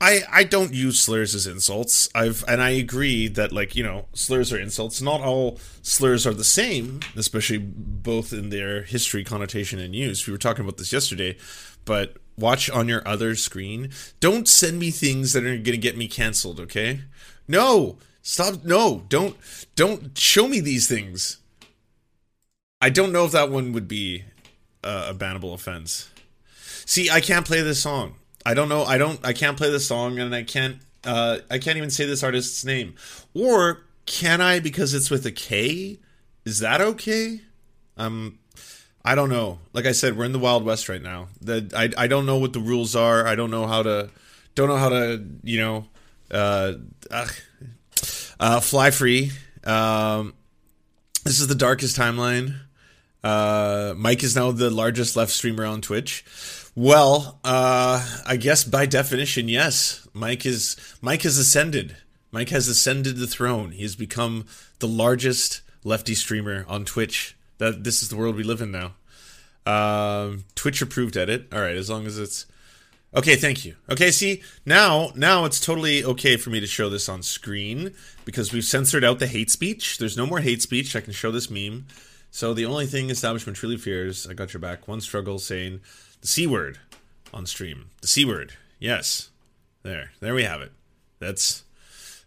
I 0.00 0.22
I 0.30 0.44
don't 0.44 0.74
use 0.74 1.00
slurs 1.00 1.34
as 1.34 1.46
insults. 1.46 2.08
I've 2.14 2.44
and 2.48 2.60
I 2.60 2.70
agree 2.70 3.28
that 3.28 3.52
like 3.52 3.76
you 3.76 3.82
know 3.82 4.06
slurs 4.12 4.52
are 4.52 4.58
insults. 4.58 5.00
Not 5.00 5.20
all 5.20 5.58
slurs 5.82 6.26
are 6.26 6.34
the 6.34 6.44
same, 6.44 7.00
especially 7.16 7.58
both 7.58 8.32
in 8.32 8.50
their 8.50 8.82
history, 8.82 9.24
connotation, 9.24 9.78
and 9.78 9.94
use. 9.94 10.26
We 10.26 10.32
were 10.32 10.38
talking 10.38 10.64
about 10.64 10.76
this 10.76 10.92
yesterday, 10.92 11.36
but 11.84 12.16
watch 12.36 12.68
on 12.68 12.88
your 12.88 13.06
other 13.06 13.34
screen. 13.36 13.90
Don't 14.20 14.48
send 14.48 14.78
me 14.78 14.90
things 14.90 15.32
that 15.32 15.44
are 15.44 15.56
going 15.56 15.64
to 15.64 15.78
get 15.78 15.96
me 15.96 16.08
canceled. 16.08 16.60
Okay? 16.60 17.00
No, 17.46 17.98
Stop! 18.26 18.64
No, 18.64 19.04
don't 19.10 19.36
don't 19.76 20.16
show 20.16 20.48
me 20.48 20.58
these 20.58 20.88
things. 20.88 21.36
I 22.80 22.88
don't 22.88 23.12
know 23.12 23.26
if 23.26 23.32
that 23.32 23.50
one 23.50 23.72
would 23.72 23.86
be 23.86 24.24
a, 24.82 25.14
bannable 25.14 25.52
offense. 25.52 26.08
See, 26.86 27.10
I 27.10 27.20
can't 27.20 27.46
play 27.46 27.60
this 27.60 27.82
song. 27.82 28.14
I 28.44 28.54
don't 28.54 28.70
know. 28.70 28.84
I 28.84 28.96
don't. 28.96 29.24
I 29.24 29.34
can't 29.34 29.58
play 29.58 29.70
this 29.70 29.86
song, 29.86 30.18
and 30.18 30.34
I 30.34 30.42
can't. 30.42 30.78
Uh, 31.04 31.38
I 31.50 31.58
can't 31.58 31.76
even 31.76 31.90
say 31.90 32.06
this 32.06 32.22
artist's 32.22 32.64
name. 32.64 32.94
Or 33.34 33.84
can 34.06 34.40
I 34.40 34.58
because 34.58 34.94
it's 34.94 35.10
with 35.10 35.26
a 35.26 35.30
K? 35.30 35.98
Is 36.46 36.60
that 36.60 36.80
okay? 36.80 37.42
Um, 37.98 38.38
I 39.04 39.14
don't 39.14 39.28
know. 39.28 39.58
Like 39.74 39.84
I 39.84 39.92
said, 39.92 40.16
we're 40.16 40.24
in 40.24 40.32
the 40.32 40.38
Wild 40.38 40.64
West 40.64 40.88
right 40.88 41.02
now. 41.02 41.28
The 41.42 41.70
I 41.76 42.04
I 42.04 42.06
don't 42.06 42.24
know 42.24 42.38
what 42.38 42.54
the 42.54 42.60
rules 42.60 42.96
are. 42.96 43.26
I 43.26 43.34
don't 43.34 43.50
know 43.50 43.66
how 43.66 43.82
to. 43.82 44.08
Don't 44.54 44.68
know 44.68 44.78
how 44.78 44.88
to. 44.88 45.22
You 45.42 45.60
know. 45.60 45.86
Uh, 46.30 46.72
ugh, 47.10 47.32
uh, 48.44 48.60
Fly 48.60 48.90
Free. 48.90 49.32
Um, 49.64 50.34
this 51.24 51.40
is 51.40 51.46
the 51.46 51.54
darkest 51.54 51.96
timeline. 51.96 52.54
Uh, 53.22 53.94
Mike 53.96 54.22
is 54.22 54.36
now 54.36 54.50
the 54.50 54.68
largest 54.68 55.16
left 55.16 55.32
streamer 55.32 55.64
on 55.64 55.80
Twitch. 55.80 56.26
Well, 56.76 57.40
uh, 57.42 58.06
I 58.26 58.36
guess 58.36 58.62
by 58.62 58.84
definition, 58.84 59.48
yes. 59.48 60.06
Mike 60.12 60.44
is 60.44 60.76
Mike 61.00 61.22
has 61.22 61.38
ascended. 61.38 61.96
Mike 62.32 62.50
has 62.50 62.68
ascended 62.68 63.16
the 63.16 63.26
throne. 63.26 63.70
He 63.70 63.82
has 63.82 63.96
become 63.96 64.44
the 64.78 64.88
largest 64.88 65.62
lefty 65.82 66.14
streamer 66.14 66.66
on 66.68 66.84
Twitch. 66.84 67.36
That 67.56 67.82
this 67.82 68.02
is 68.02 68.10
the 68.10 68.16
world 68.16 68.36
we 68.36 68.42
live 68.42 68.60
in 68.60 68.70
now. 68.70 68.94
Um, 69.64 70.44
Twitch 70.54 70.82
approved 70.82 71.16
edit. 71.16 71.46
All 71.50 71.60
right, 71.60 71.76
as 71.76 71.88
long 71.88 72.04
as 72.04 72.18
it's 72.18 72.44
Okay, 73.16 73.36
thank 73.36 73.64
you. 73.64 73.76
Okay, 73.88 74.10
see 74.10 74.42
now 74.66 75.10
now 75.14 75.44
it's 75.44 75.60
totally 75.60 76.04
okay 76.04 76.36
for 76.36 76.50
me 76.50 76.58
to 76.60 76.66
show 76.66 76.88
this 76.88 77.08
on 77.08 77.22
screen 77.22 77.94
because 78.24 78.52
we've 78.52 78.64
censored 78.64 79.04
out 79.04 79.20
the 79.20 79.28
hate 79.28 79.50
speech. 79.50 79.98
There's 79.98 80.16
no 80.16 80.26
more 80.26 80.40
hate 80.40 80.62
speech. 80.62 80.96
I 80.96 81.00
can 81.00 81.12
show 81.12 81.30
this 81.30 81.48
meme. 81.48 81.86
So 82.30 82.52
the 82.52 82.66
only 82.66 82.86
thing 82.86 83.10
establishment 83.10 83.56
truly 83.56 83.76
fears, 83.76 84.26
I 84.26 84.32
got 84.32 84.52
your 84.52 84.60
back. 84.60 84.88
One 84.88 85.00
struggle 85.00 85.38
saying 85.38 85.80
the 86.20 86.26
c 86.26 86.46
word 86.48 86.78
on 87.32 87.46
stream. 87.46 87.90
The 88.00 88.08
c 88.08 88.24
word. 88.24 88.54
Yes, 88.80 89.30
there, 89.84 90.10
there 90.20 90.34
we 90.34 90.42
have 90.42 90.60
it. 90.60 90.72
That's 91.20 91.62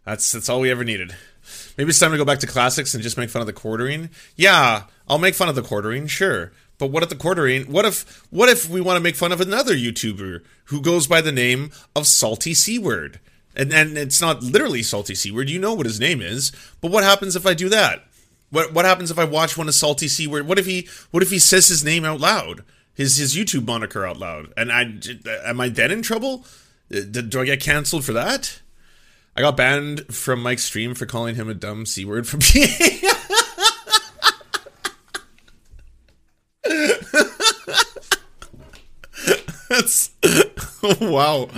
that's 0.06 0.32
that's 0.32 0.48
all 0.48 0.62
we 0.62 0.72
ever 0.72 0.86
needed. 0.86 1.14
Maybe 1.78 1.90
it's 1.90 2.00
time 2.00 2.12
to 2.12 2.18
go 2.18 2.26
back 2.26 2.40
to 2.40 2.48
classics 2.48 2.94
and 2.94 3.04
just 3.04 3.18
make 3.18 3.30
fun 3.30 3.42
of 3.42 3.46
the 3.46 3.54
quartering. 3.54 4.10
Yeah, 4.36 4.84
I'll 5.08 5.18
make 5.18 5.36
fun 5.36 5.50
of 5.50 5.56
the 5.56 5.62
quartering, 5.62 6.08
sure. 6.08 6.52
But 6.78 6.92
what 6.92 7.04
if 7.04 7.10
the 7.10 7.16
quartering? 7.16 7.72
What 7.72 7.86
if 7.86 8.24
what 8.30 8.50
if 8.50 8.70
we 8.70 8.82
want 8.82 8.98
to 8.98 9.04
make 9.04 9.16
fun 9.16 9.32
of 9.32 9.42
another 9.42 9.76
YouTuber 9.76 10.44
who 10.66 10.82
goes 10.82 11.08
by 11.08 11.22
the 11.22 11.32
name 11.32 11.72
of 11.96 12.08
Salty 12.08 12.54
C 12.54 12.78
Word? 12.78 13.20
And 13.56 13.74
and 13.74 13.98
it's 13.98 14.22
not 14.22 14.44
literally 14.44 14.84
Salty 14.84 15.16
C 15.16 15.32
Word. 15.32 15.50
You 15.50 15.60
know 15.60 15.74
what 15.74 15.88
his 15.88 16.00
name 16.00 16.22
is. 16.22 16.52
But 16.80 16.92
what 16.92 17.04
happens 17.04 17.36
if 17.36 17.48
I 17.48 17.54
do 17.54 17.70
that? 17.70 18.04
What 18.52 18.74
what 18.74 18.86
happens 18.86 19.10
if 19.10 19.18
I 19.18 19.24
watch 19.24 19.58
one 19.58 19.68
of 19.68 19.74
Salty 19.74 20.08
C 20.08 20.28
Word? 20.28 20.48
What 20.48 20.60
if 20.60 20.66
he 20.66 20.88
what 21.12 21.24
if 21.24 21.32
he 21.32 21.40
says 21.40 21.68
his 21.68 21.84
name 21.84 22.06
out 22.06 22.20
loud? 22.20 22.64
His 22.94 23.18
his 23.18 23.36
YouTube 23.36 23.66
moniker 23.66 24.06
out 24.06 24.18
loud? 24.18 24.54
And 24.56 24.72
I 24.72 25.00
am 25.50 25.60
I 25.60 25.70
then 25.70 25.92
in 25.92 26.04
trouble? 26.04 26.46
Uh, 26.94 27.02
do 27.02 27.42
I 27.42 27.46
get 27.46 27.60
canceled 27.60 28.06
for 28.06 28.14
that? 28.14 28.62
I 29.36 29.42
got 29.42 29.58
banned 29.58 30.14
from 30.14 30.42
Mike's 30.42 30.64
stream 30.64 30.96
for 30.96 31.06
calling 31.06 31.36
him 31.36 31.50
a 31.50 31.54
dumb 31.54 31.86
c 31.86 32.06
word 32.06 32.28
for 32.28 32.38
being. 32.54 32.70
That's 39.70 40.12
wow. 41.02 41.50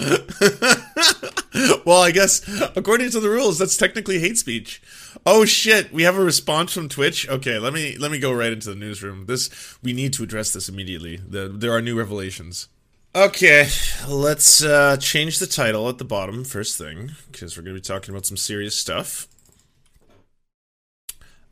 well, 1.86 2.01
I 2.01 2.12
guess 2.12 2.42
according 2.75 3.12
to 3.12 3.20
the 3.20 3.30
rules, 3.30 3.60
that's 3.60 3.78
technically 3.78 4.20
hate 4.20 4.38
speech. 4.38 4.82
Oh 5.25 5.46
shit, 5.46 5.92
we 5.94 6.04
have 6.04 6.18
a 6.18 6.24
response 6.24 6.74
from 6.74 6.89
Twitch. 6.89 7.30
Okay, 7.30 7.60
let 7.60 7.74
me 7.74 7.98
let 7.98 8.12
me 8.12 8.20
go 8.20 8.32
right 8.32 8.51
into 8.51 8.70
the 8.70 8.75
newsroom. 8.75 9.25
This 9.25 9.78
we 9.84 9.94
need 9.94 10.13
to 10.13 10.24
address 10.24 10.54
this 10.54 10.70
immediately. 10.70 11.18
The, 11.18 11.50
there 11.50 11.72
are 11.72 11.82
new 11.82 11.98
revelations. 11.98 12.68
Okay, 13.16 13.68
let's 14.08 14.63
uh, 14.63 14.96
change 14.98 15.39
the 15.39 15.48
title 15.48 15.89
at 15.89 15.98
the 15.98 16.06
bottom 16.06 16.44
first 16.44 16.78
thing 16.78 17.12
because 17.32 17.58
we're 17.58 17.63
going 17.63 17.75
to 17.75 17.82
be 17.82 17.86
talking 17.86 18.13
about 18.13 18.25
some 18.25 18.38
serious 18.38 18.78
stuff. 18.78 19.28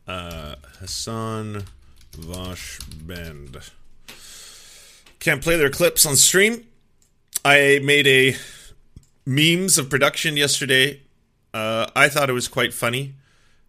Uh, 0.08 0.56
Hasan 0.80 1.64
Vaush 2.17 2.79
Band 3.07 3.57
can't 5.19 5.43
play 5.43 5.57
their 5.57 5.69
clips 5.69 6.05
on 6.05 6.15
stream. 6.15 6.65
I 7.43 7.81
made 7.83 8.07
a 8.07 8.36
memes 9.25 9.77
of 9.77 9.89
production 9.89 10.38
yesterday. 10.38 11.01
Uh, 11.53 11.88
I 11.95 12.07
thought 12.07 12.29
it 12.29 12.33
was 12.33 12.47
quite 12.47 12.74
funny. 12.74 13.15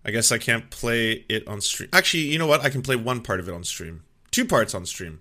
I 0.05 0.13
guess 0.13 0.31
I 0.31 0.39
can't 0.39 0.71
play 0.71 1.25
it 1.29 1.47
on 1.49 1.61
stream. 1.61 1.91
Actually, 1.93 2.25
you 2.25 2.39
know 2.39 2.47
what? 2.47 2.65
I 2.65 2.71
can 2.71 2.83
play 2.83 2.95
one 2.95 3.23
part 3.23 3.41
of 3.41 3.49
it 3.49 3.55
on 3.55 3.65
stream. 3.65 4.05
Two 4.31 4.45
parts 4.45 4.73
on 4.75 4.87
stream. 4.87 5.21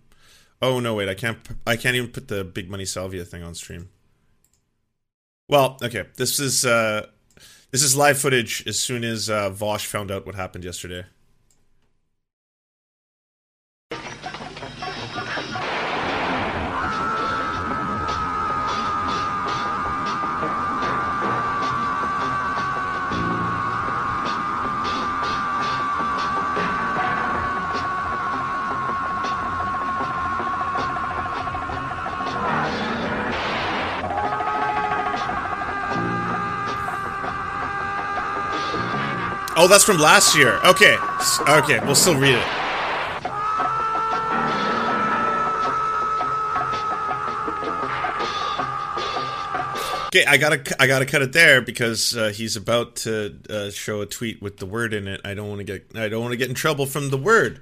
Oh 0.61 0.79
no, 0.79 0.93
wait, 0.93 1.09
I 1.09 1.15
can't. 1.15 1.39
I 1.65 1.75
can't 1.75 1.95
even 1.95 2.11
put 2.11 2.27
the 2.27 2.43
big 2.43 2.69
money 2.69 2.85
salvia 2.85 3.25
thing 3.25 3.41
on 3.41 3.55
stream. 3.55 3.89
Well, 5.49 5.77
okay, 5.81 6.05
this 6.17 6.39
is 6.39 6.65
uh, 6.65 7.07
this 7.71 7.81
is 7.81 7.95
live 7.95 8.19
footage. 8.19 8.63
As 8.67 8.79
soon 8.79 9.03
as 9.03 9.29
uh, 9.29 9.49
Vaush 9.49 9.85
found 9.85 10.11
out 10.11 10.25
what 10.25 10.35
happened 10.35 10.63
yesterday. 10.63 11.05
Oh, 39.67 39.69
that's 39.69 39.83
from 39.83 39.97
last 39.97 40.33
year. 40.37 40.61
Okay. 40.63 40.95
Okay, 41.41 41.85
we'll 41.85 41.93
still 41.93 42.17
read 42.17 42.35
it. 42.35 42.47
Okay, 50.05 50.23
I 50.25 50.37
gotta 50.37 50.75
I 50.81 50.87
gotta 50.87 51.05
cut 51.05 51.21
it 51.21 51.33
there 51.33 51.61
because 51.61 52.15
uh, 52.15 52.29
he's 52.29 52.55
about 52.55 52.95
to 53.07 53.37
uh, 53.49 53.69
show 53.71 53.99
a 53.99 54.05
tweet 54.05 54.41
with 54.41 54.55
the 54.55 54.65
word 54.65 54.93
in 54.93 55.05
it. 55.05 55.19
I 55.25 55.33
don't 55.33 55.49
want 55.49 55.59
to 55.59 55.65
get 55.65 55.85
I 55.97 56.07
don't 56.07 56.21
want 56.21 56.31
to 56.31 56.37
get 56.37 56.47
in 56.47 56.55
trouble 56.55 56.85
from 56.85 57.09
the 57.09 57.17
word. 57.17 57.59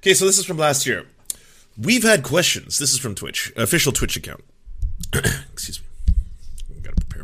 Okay, 0.00 0.12
so 0.12 0.26
this 0.26 0.38
is 0.38 0.44
from 0.44 0.58
last 0.58 0.86
year. 0.86 1.06
We've 1.78 2.02
had 2.02 2.24
questions. 2.24 2.78
This 2.78 2.92
is 2.92 2.98
from 2.98 3.14
Twitch, 3.14 3.50
official 3.56 3.92
Twitch 3.92 4.18
account. 4.18 4.44
Excuse 5.14 5.80
me. 5.80 5.86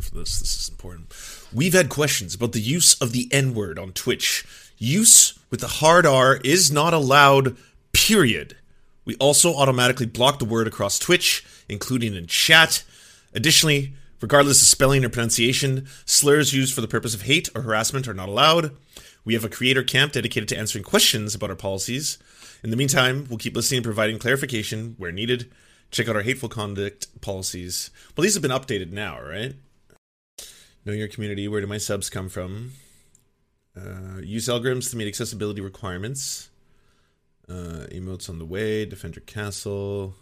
For 0.09 0.17
this. 0.17 0.39
This 0.39 0.59
is 0.59 0.69
important. 0.69 1.13
We've 1.53 1.73
had 1.73 1.89
questions 1.89 2.33
about 2.33 2.53
the 2.53 2.61
use 2.61 2.99
of 2.99 3.11
the 3.11 3.29
N 3.31 3.53
word 3.53 3.77
on 3.77 3.91
Twitch. 3.91 4.43
Use 4.77 5.37
with 5.51 5.59
the 5.59 5.67
hard 5.67 6.05
R 6.05 6.39
is 6.43 6.71
not 6.71 6.93
allowed, 6.93 7.57
period. 7.91 8.57
We 9.05 9.15
also 9.15 9.55
automatically 9.55 10.07
block 10.07 10.39
the 10.39 10.45
word 10.45 10.67
across 10.67 10.97
Twitch, 10.97 11.45
including 11.67 12.15
in 12.15 12.25
chat. 12.25 12.83
Additionally, 13.35 13.93
regardless 14.19 14.61
of 14.61 14.67
spelling 14.67 15.05
or 15.05 15.09
pronunciation, 15.09 15.87
slurs 16.05 16.53
used 16.53 16.73
for 16.73 16.81
the 16.81 16.87
purpose 16.87 17.13
of 17.13 17.23
hate 17.23 17.49
or 17.53 17.61
harassment 17.61 18.07
are 18.07 18.13
not 18.13 18.29
allowed. 18.29 18.75
We 19.25 19.35
have 19.35 19.45
a 19.45 19.49
creator 19.49 19.83
camp 19.83 20.13
dedicated 20.13 20.49
to 20.49 20.57
answering 20.57 20.83
questions 20.83 21.35
about 21.35 21.51
our 21.51 21.55
policies. 21.55 22.17
In 22.63 22.71
the 22.71 22.77
meantime, 22.77 23.27
we'll 23.29 23.37
keep 23.37 23.55
listening 23.55 23.79
and 23.79 23.85
providing 23.85 24.17
clarification 24.17 24.95
where 24.97 25.11
needed. 25.11 25.51
Check 25.91 26.07
out 26.07 26.15
our 26.15 26.23
hateful 26.23 26.49
conduct 26.49 27.21
policies. 27.21 27.91
Well, 28.15 28.23
these 28.23 28.33
have 28.33 28.41
been 28.41 28.51
updated 28.51 28.91
now, 28.91 29.21
right? 29.21 29.53
Know 30.89 30.95
your 30.95 31.07
community. 31.07 31.47
Where 31.47 31.61
do 31.61 31.67
my 31.67 31.77
subs 31.77 32.09
come 32.09 32.29
from? 32.29 32.71
Uh, 33.77 34.21
use 34.23 34.47
algorithms 34.47 34.89
to 34.89 34.97
meet 34.97 35.07
accessibility 35.07 35.61
requirements. 35.61 36.49
Uh, 37.47 37.85
emotes 37.91 38.27
on 38.27 38.39
the 38.39 38.45
way. 38.45 38.85
Defend 38.85 39.15
your 39.15 39.21
castle. 39.25 40.15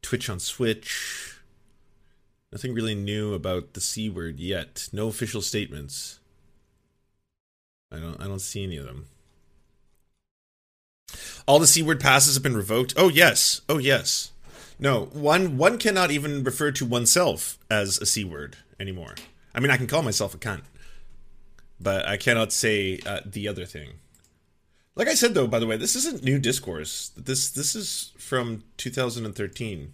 Twitch 0.00 0.30
on 0.30 0.40
Switch. 0.40 1.36
Nothing 2.50 2.72
really 2.72 2.94
new 2.94 3.34
about 3.34 3.74
the 3.74 3.82
C 3.82 4.08
word 4.08 4.40
yet. 4.40 4.88
No 4.90 5.08
official 5.08 5.42
statements. 5.42 6.18
I 7.92 7.98
don't. 7.98 8.18
I 8.18 8.24
don't 8.24 8.38
see 8.38 8.62
any 8.64 8.78
of 8.78 8.86
them. 8.86 9.08
All 11.46 11.58
the 11.58 11.66
C 11.66 11.82
word 11.82 12.00
passes 12.00 12.36
have 12.36 12.42
been 12.42 12.56
revoked. 12.56 12.94
Oh 12.96 13.10
yes. 13.10 13.60
Oh 13.68 13.76
yes. 13.76 14.32
No, 14.78 15.10
one 15.12 15.58
one 15.58 15.76
cannot 15.76 16.10
even 16.10 16.42
refer 16.42 16.72
to 16.72 16.86
oneself 16.86 17.58
as 17.70 17.98
a 17.98 18.06
C 18.06 18.24
word 18.24 18.56
anymore. 18.80 19.16
I 19.54 19.60
mean, 19.60 19.70
I 19.70 19.76
can 19.76 19.86
call 19.86 20.02
myself 20.02 20.34
a 20.34 20.38
cunt, 20.38 20.62
but 21.80 22.06
I 22.06 22.16
cannot 22.16 22.52
say 22.52 23.00
uh, 23.06 23.20
the 23.24 23.48
other 23.48 23.64
thing. 23.64 23.90
Like 24.96 25.08
I 25.08 25.14
said, 25.14 25.34
though, 25.34 25.46
by 25.46 25.58
the 25.58 25.66
way, 25.66 25.76
this 25.76 25.96
isn't 25.96 26.22
new 26.22 26.38
discourse. 26.38 27.10
This 27.16 27.50
this 27.50 27.74
is 27.74 28.12
from 28.18 28.62
2013. 28.76 29.92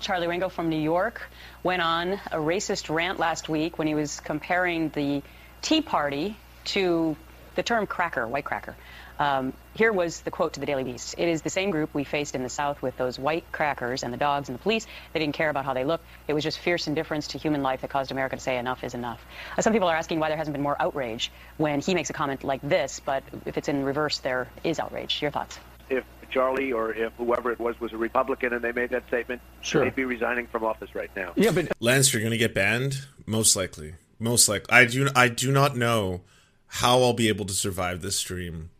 Charlie 0.00 0.26
Rangel 0.28 0.50
from 0.50 0.68
New 0.68 0.80
York 0.80 1.22
went 1.64 1.82
on 1.82 2.12
a 2.30 2.36
racist 2.36 2.88
rant 2.88 3.18
last 3.18 3.48
week 3.48 3.78
when 3.78 3.88
he 3.88 3.94
was 3.94 4.20
comparing 4.20 4.90
the 4.90 5.22
Tea 5.60 5.80
Party 5.80 6.36
to 6.66 7.16
the 7.56 7.62
term 7.62 7.86
cracker, 7.86 8.28
white 8.28 8.44
cracker. 8.44 8.76
Um, 9.18 9.52
here 9.74 9.92
was 9.92 10.20
the 10.20 10.30
quote 10.30 10.54
to 10.54 10.60
the 10.60 10.66
Daily 10.66 10.84
Beast. 10.84 11.14
It 11.18 11.28
is 11.28 11.42
the 11.42 11.50
same 11.50 11.70
group 11.70 11.94
we 11.94 12.04
faced 12.04 12.34
in 12.34 12.42
the 12.42 12.48
South 12.48 12.82
with 12.82 12.96
those 12.96 13.18
white 13.18 13.50
crackers 13.52 14.02
and 14.02 14.12
the 14.12 14.18
dogs 14.18 14.48
and 14.48 14.58
the 14.58 14.62
police. 14.62 14.86
They 15.12 15.20
didn't 15.20 15.34
care 15.34 15.50
about 15.50 15.64
how 15.64 15.74
they 15.74 15.84
looked. 15.84 16.04
It 16.28 16.34
was 16.34 16.44
just 16.44 16.58
fierce 16.58 16.86
indifference 16.86 17.28
to 17.28 17.38
human 17.38 17.62
life 17.62 17.80
that 17.82 17.90
caused 17.90 18.10
America 18.10 18.36
to 18.36 18.42
say 18.42 18.58
enough 18.58 18.84
is 18.84 18.94
enough. 18.94 19.24
Uh, 19.56 19.62
some 19.62 19.72
people 19.72 19.88
are 19.88 19.96
asking 19.96 20.20
why 20.20 20.28
there 20.28 20.36
hasn't 20.36 20.54
been 20.54 20.62
more 20.62 20.76
outrage 20.80 21.30
when 21.56 21.80
he 21.80 21.94
makes 21.94 22.10
a 22.10 22.12
comment 22.12 22.44
like 22.44 22.60
this, 22.62 23.00
but 23.00 23.22
if 23.46 23.56
it's 23.56 23.68
in 23.68 23.84
reverse, 23.84 24.18
there 24.18 24.48
is 24.64 24.78
outrage. 24.78 25.22
Your 25.22 25.30
thoughts? 25.30 25.58
If 25.88 26.04
Charlie 26.30 26.72
or 26.72 26.92
if 26.92 27.12
whoever 27.14 27.52
it 27.52 27.60
was 27.60 27.78
was 27.80 27.92
a 27.92 27.96
Republican 27.96 28.52
and 28.52 28.62
they 28.62 28.72
made 28.72 28.90
that 28.90 29.06
statement, 29.08 29.40
sure. 29.60 29.84
they'd 29.84 29.94
be 29.94 30.04
resigning 30.04 30.46
from 30.46 30.64
office 30.64 30.94
right 30.94 31.10
now. 31.14 31.32
Yeah, 31.36 31.52
but 31.52 31.72
Lance, 31.80 32.12
you're 32.12 32.22
going 32.22 32.32
to 32.32 32.38
get 32.38 32.54
banned. 32.54 33.04
Most 33.26 33.54
likely, 33.54 33.94
most 34.18 34.48
likely. 34.48 34.72
I 34.74 34.86
do. 34.86 35.08
I 35.14 35.28
do 35.28 35.52
not 35.52 35.76
know 35.76 36.22
how 36.66 37.02
I'll 37.02 37.12
be 37.12 37.28
able 37.28 37.44
to 37.44 37.52
survive 37.52 38.00
this 38.00 38.18
stream 38.18 38.70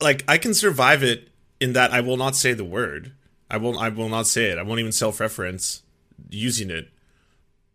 like 0.00 0.24
I 0.28 0.38
can 0.38 0.54
survive 0.54 1.02
it 1.02 1.28
in 1.60 1.72
that 1.74 1.92
I 1.92 2.00
will 2.00 2.16
not 2.16 2.36
say 2.36 2.52
the 2.52 2.64
word. 2.64 3.12
I 3.50 3.56
will 3.56 3.78
I 3.78 3.88
will 3.88 4.08
not 4.08 4.26
say 4.26 4.50
it. 4.50 4.58
I 4.58 4.62
won't 4.62 4.80
even 4.80 4.92
self-reference 4.92 5.82
using 6.30 6.70
it. 6.70 6.88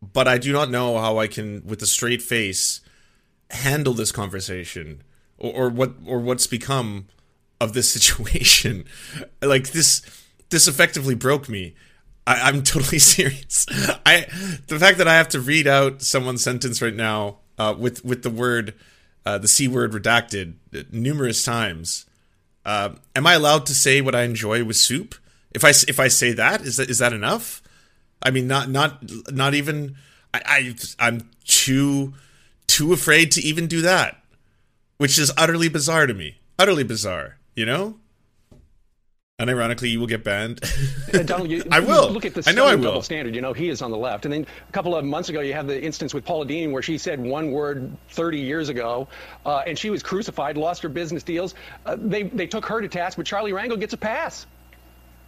But 0.01 0.27
I 0.27 0.37
do 0.37 0.53
not 0.53 0.69
know 0.69 0.97
how 0.97 1.17
I 1.17 1.27
can 1.27 1.65
with 1.65 1.81
a 1.81 1.85
straight 1.85 2.21
face 2.21 2.81
handle 3.51 3.93
this 3.93 4.11
conversation 4.11 5.03
or, 5.37 5.65
or 5.65 5.69
what 5.69 5.93
or 6.05 6.19
what's 6.19 6.47
become 6.47 7.07
of 7.59 7.73
this 7.73 7.89
situation. 7.97 8.85
like 9.41 9.71
this 9.71 10.01
this 10.49 10.67
effectively 10.67 11.15
broke 11.15 11.49
me. 11.49 11.75
I, 12.27 12.49
am 12.49 12.63
totally 12.63 12.99
serious. 13.15 13.65
I 14.05 14.25
the 14.67 14.79
fact 14.79 14.97
that 14.97 15.07
I 15.07 15.15
have 15.15 15.29
to 15.29 15.39
read 15.39 15.67
out 15.67 16.01
someone's 16.01 16.43
sentence 16.43 16.81
right 16.81 16.95
now 16.95 17.37
uh, 17.57 17.75
with 17.77 18.03
with 18.03 18.23
the 18.23 18.29
word 18.29 18.73
uh, 19.25 19.37
the 19.37 19.47
c 19.47 19.67
word 19.67 19.91
redacted 19.91 20.55
numerous 20.91 21.43
times. 21.43 22.05
Uh, 22.65 22.89
am 23.15 23.27
I 23.27 23.33
allowed 23.33 23.65
to 23.67 23.75
say 23.75 24.01
what 24.01 24.15
I 24.15 24.23
enjoy 24.23 24.63
with 24.63 24.75
soup? 24.75 25.15
If 25.51 25.63
I 25.63 25.69
if 25.69 25.99
I 25.99 26.07
say 26.07 26.33
that, 26.33 26.61
is 26.61 26.77
that 26.77 26.89
is 26.89 26.97
that 26.97 27.13
enough? 27.13 27.61
I 28.21 28.31
mean, 28.31 28.47
not 28.47 28.69
not 28.69 29.03
not 29.31 29.53
even. 29.53 29.95
I, 30.33 30.41
I 30.45 30.75
I'm 30.99 31.29
too 31.45 32.13
too 32.67 32.91
afraid 32.91 33.31
to 33.33 33.41
even 33.41 33.67
do 33.67 33.81
that, 33.81 34.21
which 34.97 35.17
is 35.17 35.31
utterly 35.37 35.69
bizarre 35.69 36.07
to 36.07 36.13
me. 36.13 36.39
Utterly 36.57 36.83
bizarre, 36.83 37.37
you 37.55 37.65
know. 37.65 37.97
And 39.37 39.49
ironically, 39.49 39.89
you 39.89 39.99
will 39.99 40.07
get 40.07 40.23
banned. 40.23 40.61
uh, 41.13 41.23
Donald, 41.23 41.49
you, 41.49 41.61
I 41.71 41.81
will. 41.81 42.09
Look 42.09 42.23
at 42.23 42.33
the 42.33 42.43
I 42.47 42.53
know 42.53 42.65
I 42.65 42.75
will. 42.75 42.83
double 42.83 43.01
standard. 43.01 43.35
You 43.35 43.41
know, 43.41 43.51
he 43.51 43.67
is 43.67 43.81
on 43.81 43.91
the 43.91 43.97
left. 43.97 44.23
And 44.23 44.33
then 44.33 44.47
a 44.69 44.71
couple 44.71 44.95
of 44.95 45.03
months 45.03 45.27
ago, 45.27 45.41
you 45.41 45.51
have 45.51 45.67
the 45.67 45.81
instance 45.83 46.13
with 46.13 46.23
Paula 46.23 46.45
Deen 46.45 46.71
where 46.71 46.81
she 46.81 46.97
said 46.97 47.19
one 47.19 47.51
word 47.51 47.91
30 48.11 48.39
years 48.39 48.69
ago, 48.69 49.09
uh, 49.45 49.63
and 49.67 49.77
she 49.77 49.89
was 49.89 50.03
crucified, 50.03 50.55
lost 50.55 50.83
her 50.83 50.89
business 50.89 51.21
deals. 51.23 51.53
Uh, 51.85 51.97
they, 51.99 52.23
they 52.23 52.47
took 52.47 52.65
her 52.67 52.79
to 52.79 52.87
task, 52.87 53.17
but 53.17 53.25
Charlie 53.25 53.51
Rangel 53.51 53.77
gets 53.77 53.91
a 53.91 53.97
pass. 53.97 54.47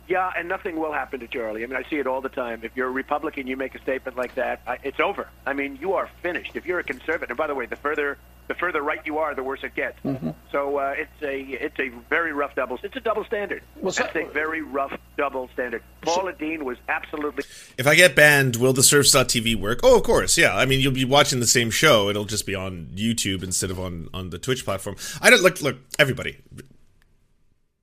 Yeah, 0.08 0.32
and 0.38 0.48
nothing 0.48 0.80
will 0.80 0.94
happen 0.94 1.20
to 1.20 1.28
Charlie. 1.28 1.66
I 1.66 1.68
mean, 1.68 1.76
I 1.76 1.84
see 1.90 1.98
it 1.98 2.08
all 2.08 2.22
the 2.22 2.30
time. 2.30 2.62
If 2.64 2.78
you're 2.78 2.88
a 2.88 2.92
Republican, 2.92 3.46
you 3.46 3.58
make 3.58 3.76
a 3.76 3.82
statement 3.82 4.16
like 4.16 4.36
that, 4.36 4.62
I, 4.66 4.78
it's 4.84 5.02
over. 5.02 5.28
I 5.46 5.52
mean, 5.52 5.80
you 5.82 5.96
are 5.96 6.10
finished. 6.22 6.56
If 6.56 6.66
you're 6.66 6.80
a 6.80 6.84
conservative, 6.86 7.30
and 7.32 7.38
by 7.38 7.48
the 7.48 7.56
way, 7.56 7.66
the 7.66 7.76
further 7.76 8.18
the 8.48 8.56
further 8.56 8.82
right 8.82 9.00
you 9.06 9.18
are, 9.18 9.36
the 9.36 9.44
worse 9.44 9.60
it 9.64 9.76
gets. 9.76 10.00
Mm-hmm. 10.04 10.30
So 10.52 10.78
uh, 10.78 10.94
it's 10.98 11.22
a 11.22 11.40
it's 11.40 11.80
a 11.80 11.90
very 12.10 12.32
rough 12.32 12.56
double. 12.56 12.80
It's 12.82 12.96
a 12.96 13.00
double 13.00 13.26
standard. 13.26 13.64
Well, 13.82 13.92
so, 13.92 14.08
a 14.14 14.26
very 14.26 14.62
rough 14.62 14.98
double 15.18 15.50
standard. 15.54 15.84
Paula 16.02 16.32
so, 16.32 16.38
Deen 16.38 16.66
was 16.66 16.78
absolutely. 16.88 17.44
If 17.78 17.88
I 17.88 17.96
get 17.96 18.16
banned, 18.16 18.56
will 18.56 18.74
the 18.74 18.84
Serfs.tv 18.84 19.56
work? 19.56 19.82
Oh, 19.84 19.98
of 19.98 20.04
course, 20.04 20.38
yeah. 20.38 20.56
I 20.56 20.66
mean, 20.66 20.80
you'll 20.80 20.94
be 20.94 21.06
watching 21.06 21.40
the 21.40 21.48
same 21.48 21.70
show. 21.70 22.10
It'll 22.10 22.26
just 22.26 22.46
be 22.46 22.56
on 22.56 22.90
YouTube 22.96 23.44
instead 23.44 23.72
of 23.72 23.80
on 23.80 24.10
on 24.14 24.30
the 24.30 24.40
Twitch 24.40 24.64
platform. 24.64 24.96
I 25.22 25.30
don't 25.30 25.42
look. 25.42 25.62
Look, 25.62 25.78
everybody. 26.00 26.38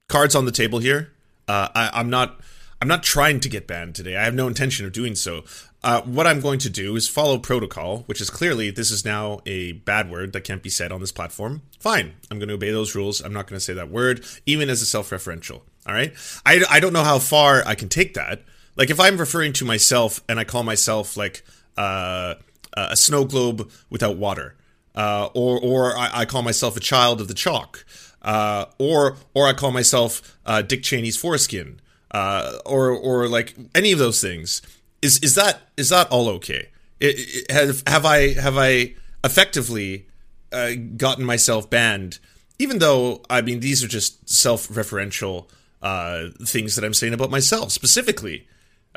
Cards 0.08 0.34
on 0.34 0.44
the 0.44 0.52
table 0.52 0.78
here. 0.78 1.12
Uh, 1.48 1.68
I, 1.74 1.90
I'm 1.92 2.10
not. 2.10 2.40
I'm 2.80 2.88
not 2.88 3.02
trying 3.02 3.40
to 3.40 3.48
get 3.48 3.66
banned 3.66 3.94
today. 3.94 4.16
I 4.16 4.24
have 4.24 4.34
no 4.34 4.46
intention 4.46 4.84
of 4.84 4.92
doing 4.92 5.14
so. 5.14 5.44
Uh, 5.84 6.00
what 6.00 6.26
I'm 6.26 6.40
going 6.40 6.58
to 6.60 6.70
do 6.70 6.96
is 6.96 7.08
follow 7.08 7.36
protocol, 7.36 8.04
which 8.06 8.22
is 8.22 8.30
clearly 8.30 8.70
this 8.70 8.90
is 8.90 9.04
now 9.04 9.40
a 9.44 9.72
bad 9.72 10.10
word 10.10 10.32
that 10.32 10.40
can't 10.40 10.62
be 10.62 10.70
said 10.70 10.90
on 10.90 11.00
this 11.00 11.12
platform. 11.12 11.60
Fine, 11.78 12.14
I'm 12.30 12.38
going 12.38 12.48
to 12.48 12.54
obey 12.54 12.70
those 12.70 12.94
rules. 12.94 13.20
I'm 13.20 13.34
not 13.34 13.46
going 13.46 13.58
to 13.58 13.64
say 13.64 13.74
that 13.74 13.90
word, 13.90 14.24
even 14.46 14.70
as 14.70 14.80
a 14.80 14.86
self-referential. 14.86 15.60
All 15.86 15.92
right. 15.92 16.14
I, 16.46 16.64
I 16.70 16.80
don't 16.80 16.94
know 16.94 17.04
how 17.04 17.18
far 17.18 17.62
I 17.66 17.74
can 17.74 17.90
take 17.90 18.14
that. 18.14 18.42
Like 18.76 18.88
if 18.88 18.98
I'm 18.98 19.18
referring 19.18 19.52
to 19.54 19.66
myself 19.66 20.22
and 20.26 20.40
I 20.40 20.44
call 20.44 20.62
myself 20.62 21.18
like 21.18 21.44
uh, 21.76 22.36
a 22.72 22.96
snow 22.96 23.26
globe 23.26 23.70
without 23.90 24.16
water, 24.16 24.56
uh, 24.94 25.28
or 25.34 25.60
or 25.60 25.96
I, 25.98 26.20
I, 26.20 26.24
call 26.24 26.42
myself 26.42 26.76
a 26.76 26.80
child 26.80 27.20
of 27.20 27.28
the 27.28 27.34
chalk, 27.34 27.84
uh, 28.22 28.66
or 28.78 29.16
or 29.34 29.46
I 29.46 29.52
call 29.52 29.70
myself 29.70 30.38
uh, 30.46 30.62
Dick 30.62 30.82
Cheney's 30.82 31.16
foreskin 31.16 31.80
or 32.12 32.90
or 32.90 33.28
like 33.28 33.54
any 33.74 33.92
of 33.92 33.98
those 33.98 34.20
things. 34.20 34.62
Is 35.04 35.18
is 35.18 35.34
that 35.34 35.60
is 35.76 35.90
that 35.90 36.10
all 36.10 36.30
okay? 36.30 36.68
It, 36.98 37.16
it, 37.18 37.50
have 37.50 37.82
have 37.86 38.06
I 38.06 38.32
have 38.32 38.56
I 38.56 38.94
effectively 39.22 40.06
uh, 40.50 40.70
gotten 40.96 41.26
myself 41.26 41.68
banned? 41.68 42.18
Even 42.58 42.78
though 42.78 43.22
I 43.28 43.42
mean 43.42 43.60
these 43.60 43.84
are 43.84 43.88
just 43.88 44.26
self-referential 44.26 45.50
uh, 45.82 46.28
things 46.42 46.76
that 46.76 46.86
I'm 46.86 46.94
saying 46.94 47.12
about 47.12 47.30
myself 47.30 47.70
specifically, 47.70 48.48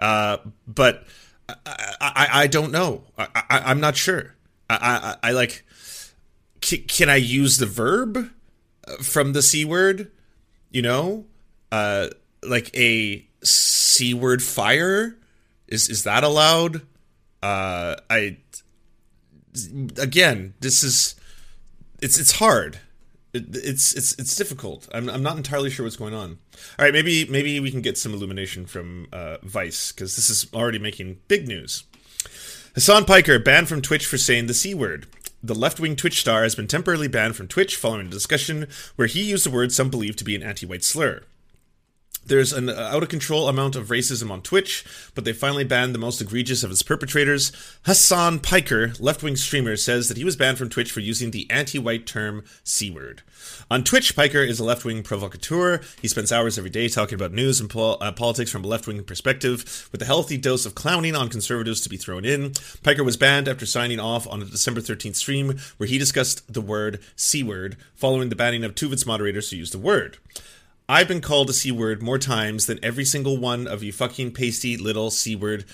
uh, 0.01 0.37
but 0.65 1.03
I, 1.49 1.55
I, 1.99 2.27
I 2.31 2.47
don't 2.47 2.71
know. 2.71 3.03
I, 3.17 3.69
am 3.69 3.81
not 3.81 3.97
sure. 3.97 4.33
I, 4.69 5.17
I, 5.21 5.29
I 5.29 5.31
like. 5.33 5.65
Can, 6.61 6.83
can 6.83 7.09
I 7.09 7.17
use 7.17 7.57
the 7.57 7.65
verb 7.65 8.29
from 9.01 9.33
the 9.33 9.41
c 9.41 9.65
word? 9.65 10.09
You 10.71 10.83
know, 10.83 11.25
uh, 11.69 12.07
like 12.43 12.73
a 12.77 13.27
c 13.43 14.13
word 14.13 14.41
fire 14.41 15.16
is 15.67 15.89
is 15.89 16.03
that 16.03 16.23
allowed? 16.23 16.81
Uh 17.43 17.95
i 18.09 18.37
again 19.97 20.53
this 20.59 20.83
is 20.83 21.15
it's 22.01 22.17
it's 22.19 22.33
hard. 22.33 22.79
It, 23.33 23.55
it's 23.55 23.93
it's 23.93 24.13
it's 24.17 24.35
difficult. 24.35 24.87
I'm, 24.93 25.09
I'm 25.09 25.23
not 25.23 25.37
entirely 25.37 25.69
sure 25.69 25.85
what's 25.85 25.95
going 25.97 26.13
on. 26.13 26.37
All 26.77 26.85
right 26.85 26.93
maybe 26.93 27.25
maybe 27.25 27.59
we 27.59 27.71
can 27.71 27.81
get 27.81 27.97
some 27.97 28.13
illumination 28.13 28.65
from 28.65 29.07
uh 29.11 29.37
vice 29.43 29.91
because 29.91 30.15
this 30.15 30.29
is 30.29 30.47
already 30.53 30.79
making 30.79 31.19
big 31.27 31.47
news. 31.47 31.83
Hasan 32.75 33.05
piker 33.05 33.39
banned 33.39 33.67
from 33.67 33.81
twitch 33.81 34.05
for 34.05 34.17
saying 34.17 34.47
the 34.47 34.53
c 34.53 34.73
word. 34.73 35.07
The 35.43 35.55
left 35.55 35.79
wing 35.79 35.95
Twitch 35.95 36.19
star 36.19 36.43
has 36.43 36.55
been 36.55 36.67
temporarily 36.67 37.07
banned 37.07 37.35
from 37.35 37.47
Twitch 37.47 37.75
following 37.75 38.07
a 38.07 38.09
discussion 38.09 38.67
where 38.95 39.07
he 39.07 39.21
used 39.21 39.45
a 39.45 39.51
word 39.51 39.71
some 39.71 39.89
believe 39.89 40.15
to 40.15 40.23
be 40.23 40.35
an 40.35 40.41
anti 40.41 40.65
white 40.65 40.83
slur. 40.83 41.21
There's 42.27 42.51
an 42.51 42.69
out 42.69 43.03
of 43.03 43.09
control 43.09 43.47
amount 43.47 43.77
of 43.77 43.87
racism 43.87 44.29
on 44.29 44.41
Twitch, 44.41 44.83
but 45.15 45.23
they 45.23 45.31
finally 45.31 45.63
banned 45.63 45.95
the 45.95 45.99
most 45.99 46.19
egregious 46.19 46.61
of 46.61 46.71
its 46.71 46.83
perpetrators. 46.83 47.53
Hassan 47.85 48.39
Piker, 48.39 48.91
left 48.99 49.23
wing 49.23 49.37
streamer, 49.37 49.77
says 49.77 50.09
that 50.09 50.17
he 50.17 50.25
was 50.25 50.35
banned 50.35 50.57
from 50.57 50.69
Twitch 50.69 50.91
for 50.91 50.99
using 50.99 51.31
the 51.31 51.49
anti 51.49 51.79
white 51.79 52.05
term 52.05 52.43
C 52.65 52.91
word. 52.91 53.21
On 53.71 53.81
Twitch, 53.81 54.13
Piker 54.13 54.41
is 54.41 54.59
a 54.59 54.63
left 54.65 54.83
wing 54.83 55.03
provocateur. 55.03 55.79
He 56.01 56.09
spends 56.09 56.33
hours 56.33 56.57
every 56.57 56.69
day 56.69 56.89
talking 56.89 57.15
about 57.15 57.31
news 57.31 57.61
and 57.61 57.69
pol- 57.69 57.97
uh, 58.01 58.11
politics 58.11 58.51
from 58.51 58.65
a 58.65 58.67
left 58.67 58.87
wing 58.87 59.03
perspective, 59.05 59.87
with 59.93 60.01
a 60.01 60.05
healthy 60.05 60.37
dose 60.37 60.65
of 60.65 60.75
clowning 60.75 61.15
on 61.15 61.29
conservatives 61.29 61.79
to 61.81 61.89
be 61.89 61.97
thrown 61.97 62.25
in. 62.25 62.51
Piker 62.83 63.05
was 63.05 63.15
banned 63.15 63.47
after 63.47 63.65
signing 63.65 64.01
off 64.01 64.27
on 64.27 64.41
a 64.41 64.45
December 64.45 64.81
13th 64.81 65.15
stream 65.15 65.57
where 65.77 65.87
he 65.87 65.97
discussed 65.97 66.51
the 66.53 66.61
word 66.61 66.99
C 67.15 67.41
word, 67.41 67.77
following 67.95 68.27
the 68.27 68.35
banning 68.35 68.65
of 68.65 68.75
two 68.75 68.87
of 68.87 68.93
its 68.93 69.05
moderators 69.05 69.49
who 69.49 69.55
used 69.55 69.73
the 69.73 69.79
word. 69.79 70.17
I've 70.89 71.07
been 71.07 71.21
called 71.21 71.49
a 71.49 71.53
C 71.53 71.71
word 71.71 72.01
more 72.01 72.17
times 72.17 72.65
than 72.65 72.79
every 72.83 73.03
single 73.03 73.37
one 73.37 73.67
of 73.67 73.83
you 73.83 73.91
fucking 73.91 74.31
pasty 74.31 74.77
little 74.77 75.11
C 75.11 75.35
word. 75.35 75.65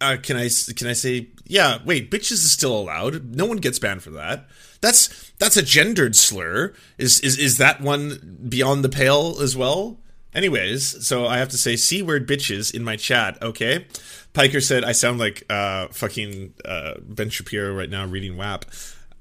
Uh, 0.00 0.16
can 0.20 0.36
I 0.36 0.48
can 0.74 0.88
I 0.88 0.92
say 0.92 1.28
yeah? 1.44 1.78
Wait, 1.84 2.10
bitches 2.10 2.32
is 2.32 2.52
still 2.52 2.76
allowed. 2.76 3.34
No 3.36 3.46
one 3.46 3.58
gets 3.58 3.78
banned 3.78 4.02
for 4.02 4.10
that. 4.10 4.48
That's 4.80 5.30
that's 5.38 5.56
a 5.56 5.62
gendered 5.62 6.16
slur. 6.16 6.74
Is 6.98 7.20
is 7.20 7.38
is 7.38 7.58
that 7.58 7.80
one 7.80 8.38
beyond 8.48 8.82
the 8.82 8.88
pale 8.88 9.36
as 9.40 9.56
well? 9.56 9.98
Anyways, 10.34 11.06
so 11.06 11.26
I 11.26 11.38
have 11.38 11.48
to 11.50 11.58
say 11.58 11.76
c 11.76 12.02
word 12.02 12.26
bitches 12.26 12.74
in 12.74 12.82
my 12.82 12.96
chat. 12.96 13.40
Okay, 13.42 13.86
Piker 14.32 14.60
said 14.60 14.84
I 14.84 14.92
sound 14.92 15.18
like 15.18 15.44
uh 15.50 15.88
fucking 15.88 16.54
uh 16.64 16.94
Ben 17.02 17.30
Shapiro 17.30 17.74
right 17.74 17.90
now 17.90 18.06
reading 18.06 18.36
WAP. 18.36 18.64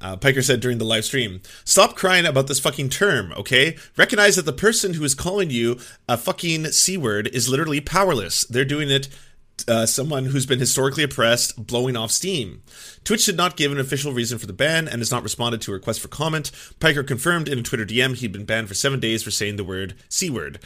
Uh, 0.01 0.15
Piker 0.15 0.41
said 0.41 0.59
during 0.59 0.77
the 0.77 0.85
live 0.85 1.05
stream, 1.05 1.41
"Stop 1.65 1.95
crying 1.95 2.25
about 2.25 2.47
this 2.47 2.59
fucking 2.59 2.89
term, 2.89 3.33
okay? 3.33 3.75
Recognize 3.97 4.35
that 4.35 4.45
the 4.45 4.53
person 4.53 4.93
who 4.93 5.03
is 5.03 5.13
calling 5.13 5.49
you 5.49 5.79
a 6.07 6.17
fucking 6.17 6.71
c 6.71 6.97
word 6.97 7.27
is 7.27 7.49
literally 7.49 7.81
powerless. 7.81 8.45
They're 8.45 8.65
doing 8.65 8.89
it." 8.89 9.09
Uh, 9.67 9.85
someone 9.85 10.27
who's 10.27 10.45
been 10.45 10.59
historically 10.59 11.03
oppressed 11.03 11.67
blowing 11.67 11.97
off 11.97 12.11
steam. 12.11 12.63
Twitch 13.03 13.25
did 13.25 13.35
not 13.35 13.57
give 13.57 13.73
an 13.73 13.79
official 13.79 14.13
reason 14.13 14.37
for 14.37 14.47
the 14.47 14.53
ban 14.53 14.87
and 14.87 15.01
has 15.01 15.11
not 15.11 15.21
responded 15.21 15.59
to 15.59 15.71
a 15.71 15.73
request 15.73 15.99
for 15.99 16.07
comment. 16.07 16.49
Piker 16.79 17.03
confirmed 17.03 17.49
in 17.49 17.59
a 17.59 17.61
Twitter 17.61 17.85
DM 17.85 18.15
he'd 18.15 18.31
been 18.31 18.45
banned 18.45 18.69
for 18.69 18.73
seven 18.73 19.01
days 19.01 19.21
for 19.21 19.31
saying 19.31 19.57
the 19.57 19.65
word 19.65 19.95
C 20.07 20.29
word. 20.29 20.59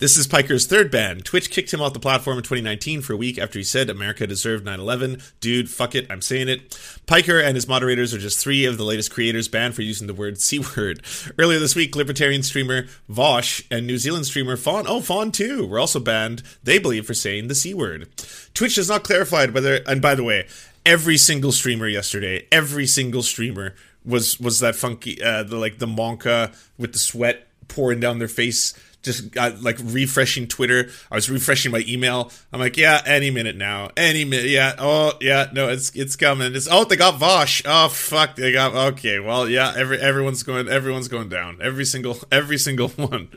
This 0.00 0.16
is 0.16 0.26
Piker's 0.26 0.66
third 0.66 0.90
ban. 0.90 1.18
Twitch 1.18 1.50
kicked 1.50 1.74
him 1.74 1.82
off 1.82 1.92
the 1.92 2.00
platform 2.00 2.38
in 2.38 2.42
2019 2.42 3.02
for 3.02 3.12
a 3.12 3.18
week 3.18 3.36
after 3.36 3.58
he 3.58 3.62
said 3.62 3.90
America 3.90 4.26
deserved 4.26 4.64
9 4.64 4.80
11. 4.80 5.20
Dude, 5.42 5.68
fuck 5.68 5.94
it, 5.94 6.06
I'm 6.08 6.22
saying 6.22 6.48
it. 6.48 6.80
Piker 7.06 7.38
and 7.38 7.54
his 7.54 7.68
moderators 7.68 8.14
are 8.14 8.18
just 8.18 8.38
three 8.38 8.64
of 8.64 8.78
the 8.78 8.84
latest 8.84 9.10
creators 9.10 9.46
banned 9.46 9.74
for 9.74 9.82
using 9.82 10.06
the 10.06 10.14
word 10.14 10.40
C 10.40 10.58
word. 10.58 11.02
Earlier 11.38 11.58
this 11.58 11.76
week, 11.76 11.94
libertarian 11.94 12.42
streamer 12.42 12.86
Vaush 13.10 13.66
and 13.70 13.86
New 13.86 13.98
Zealand 13.98 14.24
streamer 14.24 14.56
Fawn, 14.56 14.86
oh, 14.88 15.02
Fawn 15.02 15.32
too, 15.32 15.66
were 15.66 15.78
also 15.78 16.00
banned, 16.00 16.42
they 16.64 16.78
believe, 16.78 17.04
for 17.04 17.12
saying 17.12 17.48
the 17.48 17.54
C 17.54 17.74
word. 17.74 18.08
Twitch 18.54 18.76
has 18.76 18.88
not 18.88 19.04
clarified 19.04 19.52
whether, 19.52 19.82
and 19.86 20.00
by 20.00 20.14
the 20.14 20.24
way, 20.24 20.48
every 20.86 21.18
single 21.18 21.52
streamer 21.52 21.86
yesterday, 21.86 22.46
every 22.50 22.86
single 22.86 23.22
streamer 23.22 23.74
was 24.02 24.40
was 24.40 24.60
that 24.60 24.76
funky, 24.76 25.22
uh, 25.22 25.42
the 25.42 25.58
like 25.58 25.78
the 25.78 25.84
monka 25.84 26.56
with 26.78 26.94
the 26.94 26.98
sweat 26.98 27.48
pouring 27.68 28.00
down 28.00 28.18
their 28.18 28.28
face 28.28 28.72
just 29.02 29.30
got 29.32 29.62
like 29.62 29.78
refreshing 29.82 30.46
Twitter. 30.46 30.90
I 31.10 31.14
was 31.14 31.30
refreshing 31.30 31.72
my 31.72 31.84
email. 31.88 32.30
I'm 32.52 32.60
like, 32.60 32.76
yeah, 32.76 33.00
any 33.06 33.30
minute 33.30 33.56
now, 33.56 33.90
any 33.96 34.24
minute. 34.24 34.50
Yeah, 34.50 34.74
oh 34.78 35.12
yeah, 35.20 35.48
no, 35.52 35.68
it's 35.68 35.94
it's 35.94 36.16
coming. 36.16 36.54
It's 36.54 36.68
oh 36.70 36.84
they 36.84 36.96
got 36.96 37.20
Vaush. 37.20 37.62
Oh 37.64 37.88
fuck, 37.88 38.36
they 38.36 38.52
got 38.52 38.74
okay. 38.92 39.18
Well, 39.20 39.48
yeah, 39.48 39.72
every 39.76 39.98
everyone's 39.98 40.42
going 40.42 40.68
everyone's 40.68 41.08
going 41.08 41.28
down. 41.28 41.58
Every 41.62 41.84
single 41.84 42.18
every 42.32 42.58
single 42.58 42.88
one. 42.96 43.28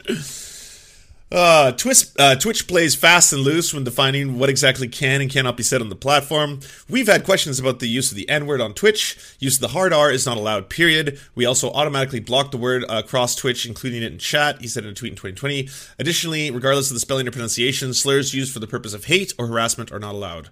Uh, 1.34 1.72
Twitch, 1.72 2.06
uh, 2.20 2.36
Twitch 2.36 2.68
plays 2.68 2.94
fast 2.94 3.34
and 3.34 3.42
loose 3.42 3.74
when 3.74 3.84
defining 3.84 4.38
what 4.38 4.50
exactly 4.50 4.88
can 4.88 5.20
and 5.20 5.32
cannot 5.32 5.58
be 5.58 5.64
said 5.64 5.82
on 5.82 5.90
the 5.90 5.96
platform. 5.96 6.60
We've 6.88 7.08
had 7.08 7.24
questions 7.24 7.60
about 7.60 7.80
the 7.80 7.88
use 7.88 8.12
of 8.12 8.18
the 8.18 8.30
N 8.30 8.46
word 8.46 8.62
on 8.62 8.76
Twitch. 8.76 9.18
Use 9.40 9.56
of 9.56 9.62
the 9.62 9.70
hard 9.70 9.94
R 9.94 10.12
is 10.12 10.28
not 10.28 10.38
allowed, 10.38 10.70
period. 10.70 11.20
We 11.34 11.48
also 11.48 11.72
automatically 11.72 12.20
block 12.20 12.52
the 12.52 12.58
word 12.58 12.84
uh, 12.84 13.02
across 13.04 13.34
Twitch, 13.36 13.66
including 13.66 14.04
it 14.04 14.12
in 14.12 14.20
chat, 14.20 14.62
he 14.62 14.68
said 14.68 14.84
in 14.84 14.92
a 14.92 14.94
tweet 14.94 15.14
in 15.14 15.16
2020. 15.16 15.70
Additionally, 15.98 16.52
regardless 16.52 16.92
of 16.92 16.94
the 16.94 17.00
spelling 17.00 17.28
or 17.28 17.32
pronunciation, 17.32 17.96
slurs 17.96 18.36
used 18.36 18.54
for 18.54 18.60
the 18.60 18.68
purpose 18.68 18.94
of 18.94 19.06
hate 19.06 19.34
or 19.40 19.48
harassment 19.48 19.92
are 19.92 20.00
not 20.00 20.14
allowed. 20.14 20.52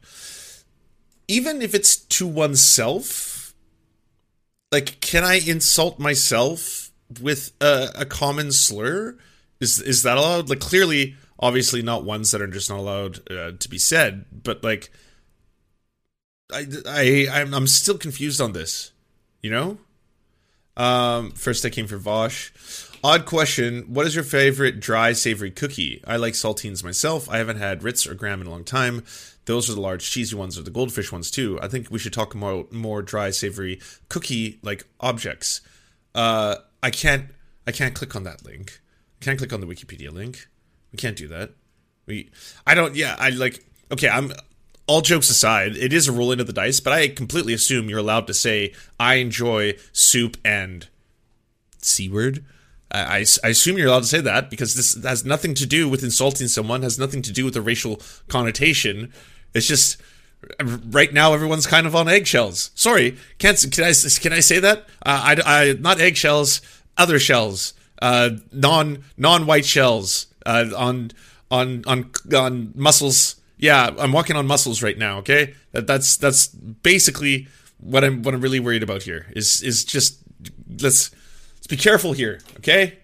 Even 1.28 1.62
if 1.62 1.76
it's 1.76 1.96
to 1.96 2.26
oneself, 2.26 3.54
like, 4.72 5.00
can 5.00 5.24
I 5.24 5.36
insult 5.36 6.00
myself 6.00 6.92
with 7.22 7.52
a, 7.62 7.90
a 7.94 8.06
common 8.06 8.52
slur? 8.52 9.16
Is 9.62 9.80
is 9.80 10.04
that 10.04 10.18
allowed? 10.18 10.50
Like 10.50 10.60
clearly, 10.60 11.16
obviously 11.40 11.82
not 11.82 12.04
ones 12.04 12.32
that 12.32 12.42
are 12.42 12.48
just 12.48 12.70
not 12.70 12.80
allowed 12.80 13.32
uh, 13.32 13.52
to 13.58 13.70
be 13.70 13.78
said. 13.78 14.26
But 14.44 14.64
like, 14.64 14.92
I 16.52 16.66
I 16.86 17.28
I'm, 17.32 17.54
I'm 17.54 17.68
still 17.68 17.98
confused 17.98 18.42
on 18.42 18.52
this. 18.52 18.92
You 19.42 19.52
know. 19.52 19.78
Um, 20.78 21.32
first 21.32 21.66
I 21.66 21.70
came 21.70 21.88
for 21.88 21.98
Vaush. 21.98 22.52
Odd 23.04 23.26
question. 23.26 23.84
What 23.88 24.06
is 24.06 24.16
your 24.16 24.24
favorite 24.24 24.80
dry 24.80 25.14
savory 25.14 25.52
cookie? 25.52 26.02
I 26.06 26.18
like 26.18 26.34
saltines 26.34 26.84
myself. 26.84 27.30
I 27.30 27.38
haven't 27.38 27.58
had 27.58 27.84
Ritz 27.84 28.08
or 28.08 28.14
Graham 28.14 28.42
in 28.42 28.48
a 28.48 28.52
long 28.52 28.64
time. 28.64 29.04
Those 29.46 29.70
are 29.70 29.74
the 29.74 29.82
large 29.82 30.10
cheesy 30.10 30.36
ones 30.36 30.58
or 30.58 30.62
the 30.62 30.72
goldfish 30.72 31.12
ones 31.12 31.32
too. 31.32 31.60
I 31.62 31.68
think 31.68 31.90
we 31.90 32.00
should 32.00 32.14
talk 32.14 32.36
more 32.36 32.68
more 32.72 33.02
dry 33.02 33.32
savory 33.32 33.80
cookie 34.08 34.60
like 34.62 34.86
objects. 35.00 35.62
Uh, 36.14 36.58
I 36.84 36.90
can't 36.90 37.26
I 37.66 37.72
can't 37.72 37.96
click 37.96 38.16
on 38.16 38.24
that 38.24 38.46
link. 38.46 38.80
Can't 39.22 39.38
click 39.38 39.54
on 39.54 39.62
the 39.62 39.68
Wikipedia 39.68 40.12
link. 40.12 40.48
We 40.92 40.98
can't 40.98 41.16
do 41.16 41.28
that. 41.30 41.52
We, 42.08 42.32
I 42.66 42.74
don't. 42.76 42.96
Yeah, 42.96 43.16
I 43.18 43.30
like. 43.30 43.64
Okay, 43.92 44.10
I'm. 44.10 44.34
All 44.88 45.02
jokes 45.02 45.30
aside, 45.30 45.78
it 45.78 45.94
is 45.94 46.10
a 46.10 46.12
rolling 46.12 46.42
of 46.42 46.48
the 46.48 46.54
dice, 46.54 46.82
but 46.82 46.92
I 46.92 47.08
completely 47.08 47.54
assume 47.54 47.88
you're 47.88 48.00
allowed 48.00 48.28
to 48.28 48.34
say 48.34 48.74
I 49.00 49.16
enjoy 49.16 49.76
soup 49.94 50.36
and 50.44 50.90
c 51.78 52.10
word. 52.10 52.44
I, 52.92 53.20
I, 53.20 53.26
I 53.44 53.50
assume 53.50 53.78
you're 53.78 53.88
allowed 53.88 54.02
to 54.02 54.08
say 54.08 54.20
that 54.22 54.50
because 54.50 54.76
this 54.76 55.02
has 55.04 55.24
nothing 55.24 55.54
to 55.54 55.66
do 55.66 55.88
with 55.88 56.04
insulting 56.04 56.48
someone, 56.48 56.82
has 56.82 57.00
nothing 57.00 57.22
to 57.22 57.32
do 57.32 57.46
with 57.46 57.56
a 57.56 57.62
racial 57.62 58.02
connotation. 58.28 59.14
It's 59.54 59.68
just 59.68 60.02
right 60.60 61.14
now 61.14 61.34
everyone's 61.34 61.68
kind 61.68 61.88
of 61.88 61.96
on 61.96 62.10
eggshells. 62.10 62.72
Sorry, 62.76 63.18
can't 63.38 63.64
can 63.72 63.86
I 63.86 63.94
can 64.20 64.34
I 64.34 64.40
say 64.42 64.60
that? 64.60 64.80
Uh, 65.06 65.36
I, 65.38 65.42
I 65.46 65.74
not 65.74 66.02
eggshells, 66.02 66.60
other 66.98 67.20
shells 67.20 67.74
uh, 68.02 68.32
non 68.52 69.04
non 69.18 69.46
white 69.46 69.66
shells 69.66 70.28
uh, 70.46 70.66
on 70.76 71.12
on 71.50 71.84
on 71.88 72.12
on 72.34 72.72
muscles. 72.76 73.36
Yeah, 73.58 73.92
I'm 74.00 74.12
walking 74.12 74.36
on 74.36 74.48
muscles 74.48 74.82
right 74.82 74.98
now. 74.98 75.20
Okay, 75.20 75.54
that, 75.72 75.88
that's 75.88 76.18
that's 76.18 76.48
basically 76.48 77.48
what 77.80 78.04
I'm 78.04 78.24
what 78.24 78.34
I'm 78.34 78.42
really 78.42 78.60
worried 78.60 78.84
about 78.84 79.04
here. 79.04 79.28
Is 79.36 79.62
is 79.62 79.86
just 79.86 80.20
let's 80.70 81.12
let's 81.56 81.68
be 81.68 81.78
careful 81.78 82.14
here. 82.14 82.40
Okay. 82.58 82.98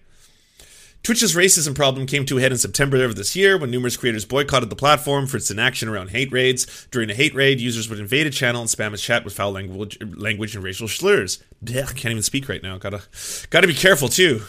Twitch's 1.04 1.34
racism 1.34 1.74
problem 1.74 2.06
came 2.06 2.26
to 2.26 2.36
a 2.36 2.40
head 2.40 2.52
in 2.52 2.58
September 2.58 3.02
of 3.04 3.16
this 3.16 3.34
year 3.34 3.56
when 3.56 3.70
numerous 3.70 3.96
creators 3.96 4.26
boycotted 4.26 4.68
the 4.68 4.76
platform 4.76 5.26
for 5.26 5.38
its 5.38 5.50
inaction 5.50 5.88
around 5.88 6.10
hate 6.10 6.30
raids. 6.32 6.86
During 6.90 7.08
a 7.08 7.14
hate 7.14 7.34
raid, 7.34 7.60
users 7.60 7.88
would 7.88 8.00
invade 8.00 8.26
a 8.26 8.30
channel 8.30 8.60
and 8.60 8.68
spam 8.68 8.92
a 8.92 8.98
chat 8.98 9.24
with 9.24 9.32
foul 9.32 9.52
language, 9.52 9.96
language 10.02 10.54
and 10.54 10.62
racial 10.62 10.88
slurs. 10.88 11.42
Blech, 11.64 11.96
can't 11.96 12.10
even 12.10 12.22
speak 12.22 12.48
right 12.48 12.62
now. 12.62 12.76
Gotta, 12.76 13.02
gotta 13.48 13.66
be 13.66 13.74
careful 13.74 14.08
too. 14.08 14.42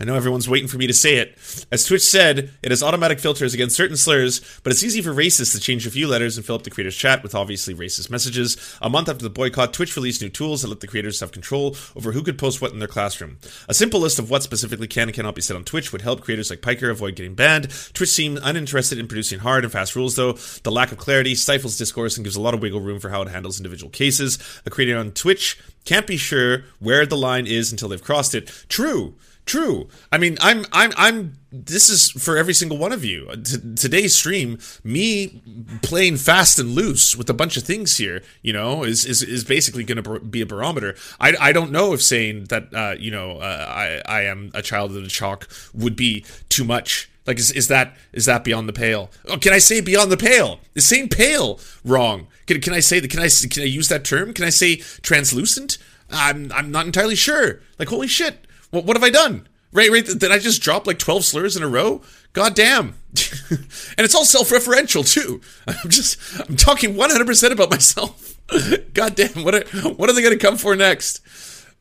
I 0.00 0.04
know 0.04 0.16
everyone's 0.16 0.48
waiting 0.48 0.68
for 0.68 0.76
me 0.76 0.88
to 0.88 0.92
say 0.92 1.16
it. 1.16 1.38
As 1.70 1.84
Twitch 1.84 2.02
said, 2.02 2.50
it 2.62 2.72
has 2.72 2.82
automatic 2.82 3.20
filters 3.20 3.54
against 3.54 3.76
certain 3.76 3.96
slurs, 3.96 4.40
but 4.64 4.72
it's 4.72 4.82
easy 4.82 5.00
for 5.00 5.14
racists 5.14 5.54
to 5.54 5.60
change 5.60 5.86
a 5.86 5.90
few 5.90 6.08
letters 6.08 6.36
and 6.36 6.44
fill 6.44 6.56
up 6.56 6.64
the 6.64 6.70
creator's 6.70 6.96
chat 6.96 7.22
with 7.22 7.34
obviously 7.34 7.74
racist 7.74 8.10
messages. 8.10 8.76
A 8.82 8.90
month 8.90 9.08
after 9.08 9.22
the 9.22 9.30
boycott, 9.30 9.72
Twitch 9.72 9.94
released 9.94 10.20
new 10.20 10.28
tools 10.28 10.62
that 10.62 10.68
let 10.68 10.80
the 10.80 10.88
creators 10.88 11.20
have 11.20 11.30
control 11.30 11.76
over 11.94 12.10
who 12.10 12.22
could 12.22 12.38
post 12.38 12.60
what 12.60 12.72
in 12.72 12.80
their 12.80 12.88
classroom. 12.88 13.38
A 13.68 13.74
simple 13.74 14.00
list 14.00 14.18
of 14.18 14.30
what 14.30 14.42
specifically 14.42 14.88
can 14.88 15.08
and 15.08 15.14
cannot 15.14 15.36
be 15.36 15.42
said 15.42 15.56
on 15.56 15.64
Twitch 15.64 15.92
would 15.92 16.02
help 16.02 16.22
creators 16.22 16.50
like 16.50 16.60
Piker 16.60 16.90
avoid 16.90 17.14
getting 17.14 17.34
banned. 17.34 17.70
Twitch 17.94 18.10
seemed 18.10 18.40
uninterested 18.42 18.98
in 18.98 19.06
producing 19.06 19.38
hard 19.38 19.62
and 19.62 19.72
fast 19.72 19.94
rules, 19.94 20.16
though. 20.16 20.32
The 20.32 20.72
lack 20.72 20.90
of 20.90 20.98
clarity 20.98 21.36
stifles 21.36 21.78
discourse 21.78 22.16
and 22.16 22.24
gives 22.24 22.36
a 22.36 22.40
lot 22.40 22.54
of 22.54 22.60
wiggle 22.60 22.80
room 22.80 22.98
for 22.98 23.10
how 23.10 23.22
it 23.22 23.28
handles 23.28 23.60
individual 23.60 23.90
cases. 23.90 24.38
A 24.66 24.70
creator 24.70 24.98
on 24.98 25.12
Twitch 25.12 25.56
can't 25.84 26.06
be 26.06 26.16
sure 26.16 26.64
where 26.80 27.06
the 27.06 27.16
line 27.16 27.46
is 27.46 27.70
until 27.70 27.88
they've 27.88 28.02
crossed 28.02 28.34
it. 28.34 28.50
True. 28.68 29.14
True. 29.46 29.88
I 30.10 30.16
mean, 30.16 30.38
I'm, 30.40 30.64
I'm, 30.72 30.92
I'm. 30.96 31.36
This 31.52 31.90
is 31.90 32.10
for 32.10 32.36
every 32.36 32.54
single 32.54 32.78
one 32.78 32.92
of 32.92 33.04
you. 33.04 33.28
T- 33.44 33.74
today's 33.76 34.16
stream, 34.16 34.58
me 34.82 35.42
playing 35.82 36.16
fast 36.16 36.58
and 36.58 36.70
loose 36.70 37.14
with 37.14 37.28
a 37.28 37.34
bunch 37.34 37.56
of 37.58 37.62
things 37.62 37.98
here, 37.98 38.22
you 38.42 38.54
know, 38.54 38.84
is 38.84 39.04
is, 39.04 39.22
is 39.22 39.44
basically 39.44 39.84
going 39.84 40.02
to 40.02 40.20
be 40.20 40.40
a 40.40 40.46
barometer. 40.46 40.96
I, 41.20 41.34
I 41.38 41.52
don't 41.52 41.70
know 41.70 41.92
if 41.92 42.02
saying 42.02 42.44
that, 42.44 42.74
uh, 42.74 42.94
you 42.98 43.10
know, 43.10 43.38
uh, 43.38 43.66
I 43.68 44.02
I 44.06 44.22
am 44.22 44.50
a 44.54 44.62
child 44.62 44.96
of 44.96 45.02
the 45.02 45.08
chalk 45.08 45.48
would 45.74 45.94
be 45.94 46.24
too 46.48 46.64
much. 46.64 47.10
Like, 47.26 47.38
is, 47.38 47.50
is 47.52 47.68
that 47.68 47.96
is 48.14 48.24
that 48.24 48.44
beyond 48.44 48.66
the 48.66 48.72
pale? 48.72 49.10
Oh, 49.28 49.36
can 49.36 49.52
I 49.52 49.58
say 49.58 49.82
beyond 49.82 50.10
the 50.10 50.16
pale? 50.16 50.58
Is 50.74 50.88
saying 50.88 51.10
pale 51.10 51.60
wrong? 51.84 52.28
Can, 52.46 52.62
can 52.62 52.72
I 52.72 52.80
say 52.80 52.98
that? 52.98 53.10
Can 53.10 53.20
I 53.20 53.28
can 53.28 53.62
I 53.62 53.66
use 53.66 53.88
that 53.88 54.04
term? 54.04 54.32
Can 54.32 54.46
I 54.46 54.50
say 54.50 54.76
translucent? 54.76 55.76
I'm 56.10 56.50
I'm 56.52 56.70
not 56.70 56.86
entirely 56.86 57.14
sure. 57.14 57.60
Like, 57.78 57.88
holy 57.88 58.08
shit 58.08 58.43
what, 58.74 58.84
what 58.84 58.96
have 58.96 59.04
I 59.04 59.10
done? 59.10 59.48
Right, 59.72 59.90
right. 59.90 60.04
Did 60.04 60.30
I 60.30 60.38
just 60.38 60.62
drop 60.62 60.86
like 60.86 60.98
12 60.98 61.24
slurs 61.24 61.56
in 61.56 61.62
a 61.62 61.68
row? 61.68 62.02
God 62.32 62.54
damn. 62.54 62.94
and 63.50 63.98
it's 63.98 64.14
all 64.14 64.24
self 64.24 64.50
referential 64.50 65.08
too. 65.08 65.40
I'm 65.66 65.90
just, 65.90 66.18
I'm 66.40 66.56
talking 66.56 66.94
100% 66.94 67.50
about 67.50 67.70
myself. 67.70 68.36
God 68.94 69.14
damn. 69.16 69.44
What 69.44 69.54
are, 69.54 69.64
what 69.90 70.10
are 70.10 70.12
they 70.12 70.22
going 70.22 70.38
to 70.38 70.44
come 70.44 70.58
for 70.58 70.76
next? 70.76 71.20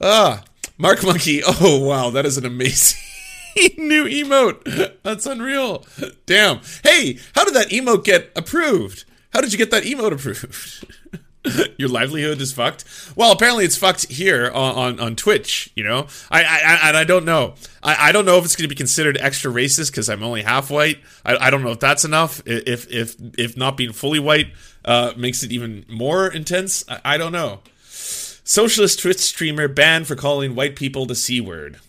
Ah, 0.02 0.44
Mark 0.78 1.04
Monkey. 1.04 1.42
Oh, 1.46 1.86
wow. 1.86 2.10
That 2.10 2.26
is 2.26 2.38
an 2.38 2.46
amazing 2.46 3.00
new 3.78 4.06
emote. 4.06 4.96
That's 5.04 5.26
unreal. 5.26 5.86
Damn. 6.26 6.62
Hey, 6.84 7.20
how 7.36 7.44
did 7.44 7.54
that 7.56 7.70
emote 7.70 8.04
get 8.04 8.32
approved? 8.36 9.06
How 9.32 9.42
did 9.42 9.52
you 9.52 9.58
get 9.58 9.72
that 9.72 9.84
emote 9.84 10.14
approved? 10.14 10.86
your 11.78 11.90
livelihood 11.90 12.40
is 12.42 12.54
fucked. 12.54 12.86
Well, 13.16 13.32
apparently 13.32 13.66
it's 13.66 13.78
fucked 13.78 14.08
here 14.12 14.50
on, 14.54 14.76
on, 14.76 15.00
on 15.00 15.16
Twitch. 15.16 15.72
You 15.76 15.84
know, 15.84 16.08
I 16.32 16.44
I 16.44 16.90
and 16.90 16.98
I 16.98 17.04
don't 17.04 17.26
know. 17.26 17.56
I, 17.82 18.10
I 18.10 18.12
don't 18.12 18.26
know 18.26 18.38
if 18.38 18.46
it's 18.46 18.56
going 18.56 18.66
to 18.66 18.70
be 18.70 18.76
considered 18.76 19.18
extra 19.20 19.52
racist 19.52 19.92
because 19.92 20.10
I'm 20.10 20.24
only 20.24 20.44
half 20.44 20.70
white. 20.70 21.00
I, 21.26 21.48
I 21.48 21.50
don't 21.50 21.64
know 21.64 21.72
if 21.72 21.80
that's 21.80 22.06
enough. 22.06 22.42
If 22.46 22.92
if 22.92 23.16
if 23.38 23.58
not 23.58 23.78
being 23.78 23.94
fully 23.94 24.20
white 24.20 24.48
uh, 24.86 25.14
makes 25.18 25.44
it 25.44 25.52
even 25.52 25.86
more 25.90 26.28
intense. 26.28 26.84
I, 26.90 27.00
I 27.06 27.18
don't 27.18 27.32
know. 27.32 27.60
Socialist 27.86 29.00
Twitch 29.00 29.20
streamer 29.20 29.68
banned 29.68 30.08
for 30.08 30.16
calling 30.16 30.56
white 30.56 30.76
people 30.76 31.06
the 31.06 31.16
c 31.16 31.42
word. 31.42 31.80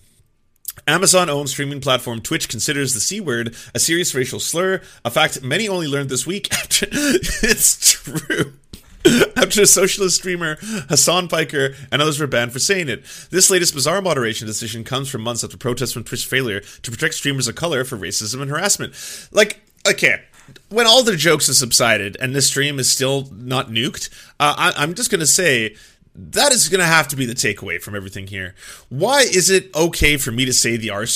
Amazon 0.87 1.31
owned 1.31 1.49
streaming 1.49 1.81
platform 1.81 2.21
Twitch 2.21 2.49
considers 2.49 2.95
the 2.95 3.01
C 3.01 3.21
word 3.21 3.55
a 3.75 3.79
serious 3.79 4.15
racial 4.15 4.41
slur, 4.41 4.83
a 5.05 5.11
fact 5.11 5.43
many 5.43 5.69
only 5.69 5.87
learned 5.87 6.11
this 6.11 6.27
week 6.27 6.53
after 6.53 6.87
it's 6.91 7.93
true. 7.93 8.55
after 9.37 9.63
a 9.63 9.67
socialist 9.67 10.17
streamer, 10.17 10.57
Hasan 10.89 11.29
Piker, 11.29 11.75
and 11.93 12.01
others 12.01 12.19
were 12.19 12.27
banned 12.27 12.53
for 12.53 12.59
saying 12.59 12.89
it. 12.89 13.05
This 13.31 13.51
latest 13.51 13.75
bizarre 13.75 14.01
moderation 14.01 14.47
decision 14.47 14.85
comes 14.85 15.09
from 15.09 15.23
months 15.23 15.45
after 15.45 15.57
protests 15.57 15.93
from 15.93 16.05
Twitch's 16.05 16.25
failure 16.25 16.61
to 16.61 16.91
protect 16.91 17.15
streamers 17.15 17.49
of 17.49 17.55
color 17.55 17.85
for 17.85 17.97
racism 17.97 18.41
and 18.41 18.51
harassment. 18.51 18.95
Like, 19.33 19.61
okay, 19.89 20.23
when 20.69 20.87
all 20.87 21.03
the 21.03 21.17
jokes 21.17 21.47
have 21.47 21.57
subsided 21.57 22.17
and 22.21 22.35
this 22.35 22.49
stream 22.49 22.79
is 22.79 22.91
still 22.91 23.29
not 23.33 23.69
nuked, 23.69 24.11
uh, 24.41 24.55
I, 24.57 24.83
I'm 24.83 24.95
just 24.95 25.11
going 25.11 25.21
to 25.21 25.27
say 25.27 25.77
that 26.17 26.53
is 26.53 26.69
going 26.69 26.81
to 26.81 26.87
have 26.87 27.09
to 27.09 27.17
be 27.17 27.27
the 27.27 27.35
takeaway 27.35 27.83
from 27.83 27.97
everything 27.97 28.29
here. 28.29 28.55
Why 28.89 29.23
is 29.23 29.51
it 29.51 29.75
okay 29.75 30.17
for 30.17 30.31
me 30.31 30.45
to 30.45 30.53
say 30.53 30.77
the 30.77 30.91
R? 30.91 31.07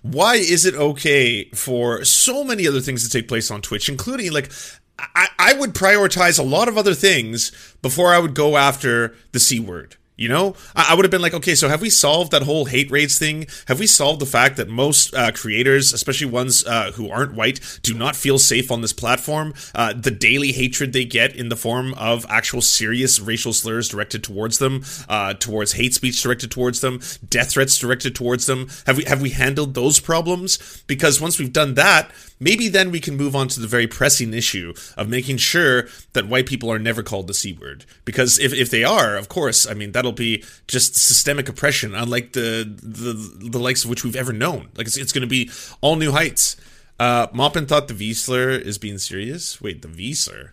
Why 0.00 0.36
is 0.36 0.64
it 0.64 0.74
okay 0.74 1.50
for 1.50 2.02
so 2.04 2.42
many 2.42 2.66
other 2.66 2.80
things 2.80 3.04
to 3.04 3.10
take 3.10 3.28
place 3.28 3.50
on 3.50 3.60
Twitch, 3.60 3.90
including 3.90 4.32
like 4.32 4.50
I, 4.98 5.28
I 5.38 5.52
would 5.54 5.74
prioritize 5.74 6.38
a 6.38 6.42
lot 6.42 6.68
of 6.68 6.76
other 6.76 6.94
things 6.94 7.52
before 7.82 8.12
I 8.12 8.18
would 8.18 8.34
go 8.34 8.56
after 8.56 9.14
the 9.32 9.40
C 9.40 9.60
word. 9.60 9.96
You 10.18 10.28
know, 10.28 10.56
I, 10.74 10.96
would 10.96 11.04
have 11.04 11.12
been 11.12 11.22
like, 11.22 11.32
okay, 11.32 11.54
so 11.54 11.68
have 11.68 11.80
we 11.80 11.90
solved 11.90 12.32
that 12.32 12.42
whole 12.42 12.64
hate 12.64 12.90
raids 12.90 13.20
thing? 13.20 13.46
Have 13.68 13.78
we 13.78 13.86
solved 13.86 14.20
the 14.20 14.26
fact 14.26 14.56
that 14.56 14.68
most 14.68 15.14
uh, 15.14 15.30
creators, 15.30 15.92
especially 15.92 16.26
ones 16.26 16.66
uh, 16.66 16.90
who 16.96 17.08
aren't 17.08 17.34
white, 17.34 17.60
do 17.84 17.94
not 17.94 18.16
feel 18.16 18.36
safe 18.36 18.72
on 18.72 18.80
this 18.80 18.92
platform? 18.92 19.54
Uh, 19.76 19.92
the 19.92 20.10
daily 20.10 20.50
hatred 20.50 20.92
they 20.92 21.04
get 21.04 21.36
in 21.36 21.50
the 21.50 21.56
form 21.56 21.94
of 21.94 22.26
actual 22.28 22.60
serious 22.60 23.20
racial 23.20 23.52
slurs 23.52 23.88
directed 23.88 24.24
towards 24.24 24.58
them, 24.58 24.82
uh, 25.08 25.34
towards 25.34 25.74
hate 25.74 25.94
speech 25.94 26.20
directed 26.20 26.50
towards 26.50 26.80
them, 26.80 26.98
death 27.28 27.52
threats 27.52 27.78
directed 27.78 28.16
towards 28.16 28.46
them. 28.46 28.68
Have 28.86 28.96
we 28.96 29.04
have 29.04 29.22
we 29.22 29.30
handled 29.30 29.74
those 29.74 30.00
problems? 30.00 30.82
Because 30.88 31.20
once 31.20 31.38
we've 31.38 31.52
done 31.52 31.74
that, 31.74 32.10
maybe 32.40 32.68
then 32.68 32.90
we 32.90 33.00
can 33.00 33.16
move 33.16 33.34
on 33.34 33.48
to 33.48 33.60
the 33.60 33.66
very 33.66 33.86
pressing 33.86 34.32
issue 34.34 34.74
of 34.96 35.08
making 35.08 35.38
sure 35.38 35.88
that 36.12 36.28
white 36.28 36.46
people 36.46 36.70
are 36.70 36.78
never 36.78 37.02
called 37.02 37.26
the 37.26 37.34
C 37.34 37.52
word. 37.52 37.84
Because 38.04 38.38
if, 38.38 38.52
if 38.52 38.70
they 38.70 38.84
are, 38.84 39.16
of 39.16 39.28
course, 39.28 39.66
I 39.66 39.74
mean, 39.74 39.92
that'll 39.92 40.12
be 40.12 40.44
just 40.66 40.94
systemic 40.94 41.48
oppression, 41.48 41.94
unlike 41.94 42.32
the, 42.32 42.64
the, 42.82 43.48
the 43.50 43.58
likes 43.58 43.84
of 43.84 43.90
which 43.90 44.04
we've 44.04 44.16
ever 44.16 44.32
known. 44.32 44.68
Like, 44.76 44.86
it's, 44.86 44.96
it's 44.96 45.12
going 45.12 45.22
to 45.22 45.28
be 45.28 45.50
all 45.80 45.96
new 45.96 46.12
heights. 46.12 46.56
Uh, 46.98 47.28
Maupin 47.32 47.66
thought 47.66 47.88
the 47.88 47.94
Wiesler 47.94 48.60
is 48.60 48.78
being 48.78 48.98
serious. 48.98 49.60
Wait, 49.60 49.82
the 49.82 49.88
Wiesler? 49.88 50.50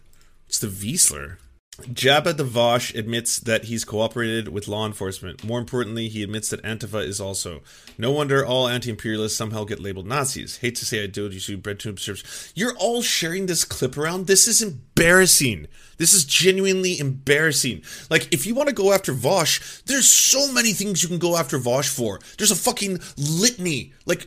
It's 0.48 0.60
the 0.60 0.68
Wiesler. 0.68 1.38
Jabba 1.82 2.36
the 2.38 2.46
Vaush 2.46 2.96
admits 2.98 3.38
that 3.38 3.66
he's 3.66 3.84
cooperated 3.84 4.48
with 4.48 4.70
law 4.70 4.86
enforcement. 4.86 5.44
More 5.44 5.60
importantly, 5.60 6.08
he 6.08 6.24
admits 6.24 6.50
that 6.50 6.64
Antifa 6.64 7.06
is 7.06 7.20
also. 7.20 7.62
No 7.98 8.12
wonder 8.12 8.46
all 8.46 8.70
anti-imperialists 8.70 9.38
somehow 9.38 9.66
get 9.66 9.82
labeled 9.82 10.08
Nazis. 10.08 10.58
Hate 10.58 10.76
to 10.78 10.86
say 10.86 11.04
I 11.04 11.08
do, 11.08 11.30
you 11.30 11.40
see 11.40 11.58
breadtube 11.58 12.00
serves. 12.00 12.54
You're 12.56 12.78
all 12.78 13.02
sharing 13.02 13.48
this 13.48 13.66
clip 13.66 13.98
around. 13.98 14.28
This 14.28 14.48
is 14.48 14.62
embarrassing. 14.62 15.68
This 15.98 16.14
is 16.14 16.26
genuinely 16.26 16.98
embarrassing. 16.98 17.82
Like, 18.10 18.34
if 18.34 18.46
you 18.46 18.56
want 18.56 18.70
to 18.70 18.76
go 18.76 18.94
after 18.94 19.14
Vaush, 19.14 19.84
there's 19.84 20.10
so 20.10 20.52
many 20.54 20.72
things 20.72 21.04
you 21.04 21.10
can 21.10 21.20
go 21.20 21.38
after 21.38 21.58
Vaush 21.58 21.94
for. 21.94 22.20
There's 22.38 22.52
a 22.52 22.56
fucking 22.56 23.00
litany. 23.18 23.94
Like, 24.06 24.26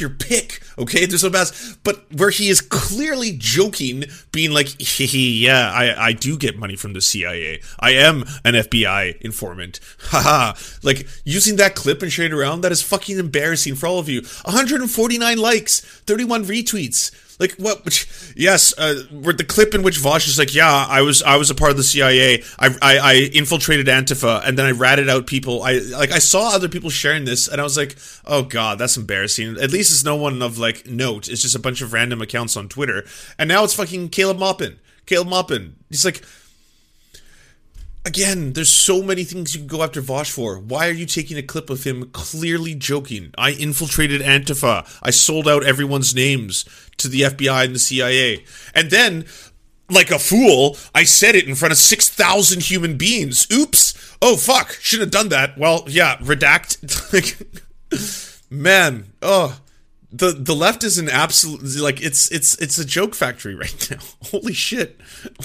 your 0.00 0.10
pick, 0.10 0.60
okay? 0.78 1.06
There's 1.06 1.24
a 1.24 1.30
best, 1.30 1.82
but 1.84 2.04
where 2.12 2.30
he 2.30 2.48
is 2.48 2.60
clearly 2.60 3.32
joking, 3.36 4.04
being 4.32 4.50
like, 4.50 4.68
yeah, 4.98 5.70
I, 5.72 6.08
I 6.08 6.12
do 6.12 6.38
get 6.38 6.58
money 6.58 6.76
from 6.76 6.92
the 6.92 7.00
CIA. 7.00 7.60
I 7.78 7.92
am 7.92 8.22
an 8.44 8.54
FBI 8.54 9.20
informant. 9.20 9.80
Haha. 9.98 10.54
like, 10.82 11.06
using 11.24 11.56
that 11.56 11.74
clip 11.74 12.02
and 12.02 12.12
sharing 12.12 12.32
it 12.32 12.34
around, 12.34 12.62
that 12.62 12.72
is 12.72 12.82
fucking 12.82 13.18
embarrassing 13.18 13.74
for 13.74 13.86
all 13.86 13.98
of 13.98 14.08
you. 14.08 14.22
149 14.44 15.38
likes, 15.38 15.80
31 15.80 16.44
retweets. 16.44 17.10
Like 17.40 17.54
what? 17.54 18.06
Yes, 18.36 18.74
uh, 18.76 19.02
the 19.10 19.44
clip 19.48 19.74
in 19.74 19.82
which 19.82 19.98
Vaush 19.98 20.28
is 20.28 20.38
like, 20.38 20.54
"Yeah, 20.54 20.70
I 20.70 21.00
was 21.00 21.22
I 21.22 21.36
was 21.36 21.48
a 21.48 21.54
part 21.54 21.70
of 21.70 21.78
the 21.78 21.82
CIA. 21.82 22.44
I, 22.58 22.68
I, 22.82 22.98
I 22.98 23.14
infiltrated 23.32 23.86
Antifa, 23.86 24.46
and 24.46 24.58
then 24.58 24.66
I 24.66 24.72
ratted 24.72 25.08
out 25.08 25.26
people. 25.26 25.62
I 25.62 25.78
like 25.78 26.12
I 26.12 26.18
saw 26.18 26.54
other 26.54 26.68
people 26.68 26.90
sharing 26.90 27.24
this, 27.24 27.48
and 27.48 27.58
I 27.58 27.64
was 27.64 27.78
like, 27.78 27.96
oh 28.26 28.42
god, 28.42 28.78
that's 28.78 28.98
embarrassing. 28.98 29.56
At 29.58 29.72
least 29.72 29.90
it's 29.90 30.04
no 30.04 30.16
one 30.16 30.42
of 30.42 30.58
like 30.58 30.86
note. 30.86 31.28
It's 31.28 31.40
just 31.40 31.56
a 31.56 31.58
bunch 31.58 31.80
of 31.80 31.94
random 31.94 32.20
accounts 32.20 32.58
on 32.58 32.68
Twitter, 32.68 33.06
and 33.38 33.48
now 33.48 33.64
it's 33.64 33.74
fucking 33.74 34.10
Caleb 34.10 34.38
Maupin. 34.38 34.78
Caleb 35.06 35.28
Maupin. 35.28 35.76
He's 35.88 36.04
like, 36.04 36.22
Again, 38.04 38.54
there's 38.54 38.70
so 38.70 39.02
many 39.02 39.24
things 39.24 39.54
you 39.54 39.60
can 39.60 39.68
go 39.68 39.82
after 39.82 40.00
Vaush 40.00 40.30
for. 40.30 40.58
Why 40.58 40.88
are 40.88 40.92
you 40.92 41.04
taking 41.04 41.36
a 41.36 41.42
clip 41.42 41.68
of 41.68 41.84
him 41.84 42.10
clearly 42.12 42.74
joking? 42.74 43.34
I 43.36 43.52
infiltrated 43.52 44.22
Antifa. 44.22 44.88
I 45.02 45.10
sold 45.10 45.46
out 45.46 45.64
everyone's 45.64 46.14
names 46.14 46.64
to 46.96 47.08
the 47.08 47.22
FBI 47.22 47.66
and 47.66 47.74
the 47.74 47.78
CIA. 47.78 48.44
And 48.74 48.90
then, 48.90 49.26
like 49.90 50.10
a 50.10 50.18
fool, 50.18 50.78
I 50.94 51.04
said 51.04 51.34
it 51.34 51.46
in 51.46 51.54
front 51.54 51.72
of 51.72 51.78
6,000 51.78 52.62
human 52.62 52.96
beings. 52.96 53.46
Oops. 53.52 54.16
Oh, 54.22 54.36
fuck. 54.36 54.72
Shouldn't 54.80 55.12
have 55.12 55.22
done 55.22 55.28
that. 55.28 55.58
Well, 55.58 55.84
yeah, 55.86 56.16
redact. 56.18 56.78
Man, 58.50 59.12
oh 59.20 59.60
the 60.12 60.32
the 60.32 60.54
left 60.54 60.82
is 60.82 60.98
an 60.98 61.08
absolute 61.08 61.62
like 61.80 62.02
it's 62.02 62.30
it's 62.32 62.56
it's 62.60 62.78
a 62.78 62.84
joke 62.84 63.14
factory 63.14 63.54
right 63.54 63.88
now. 63.90 63.98
Holy 64.30 64.52
shit! 64.52 65.00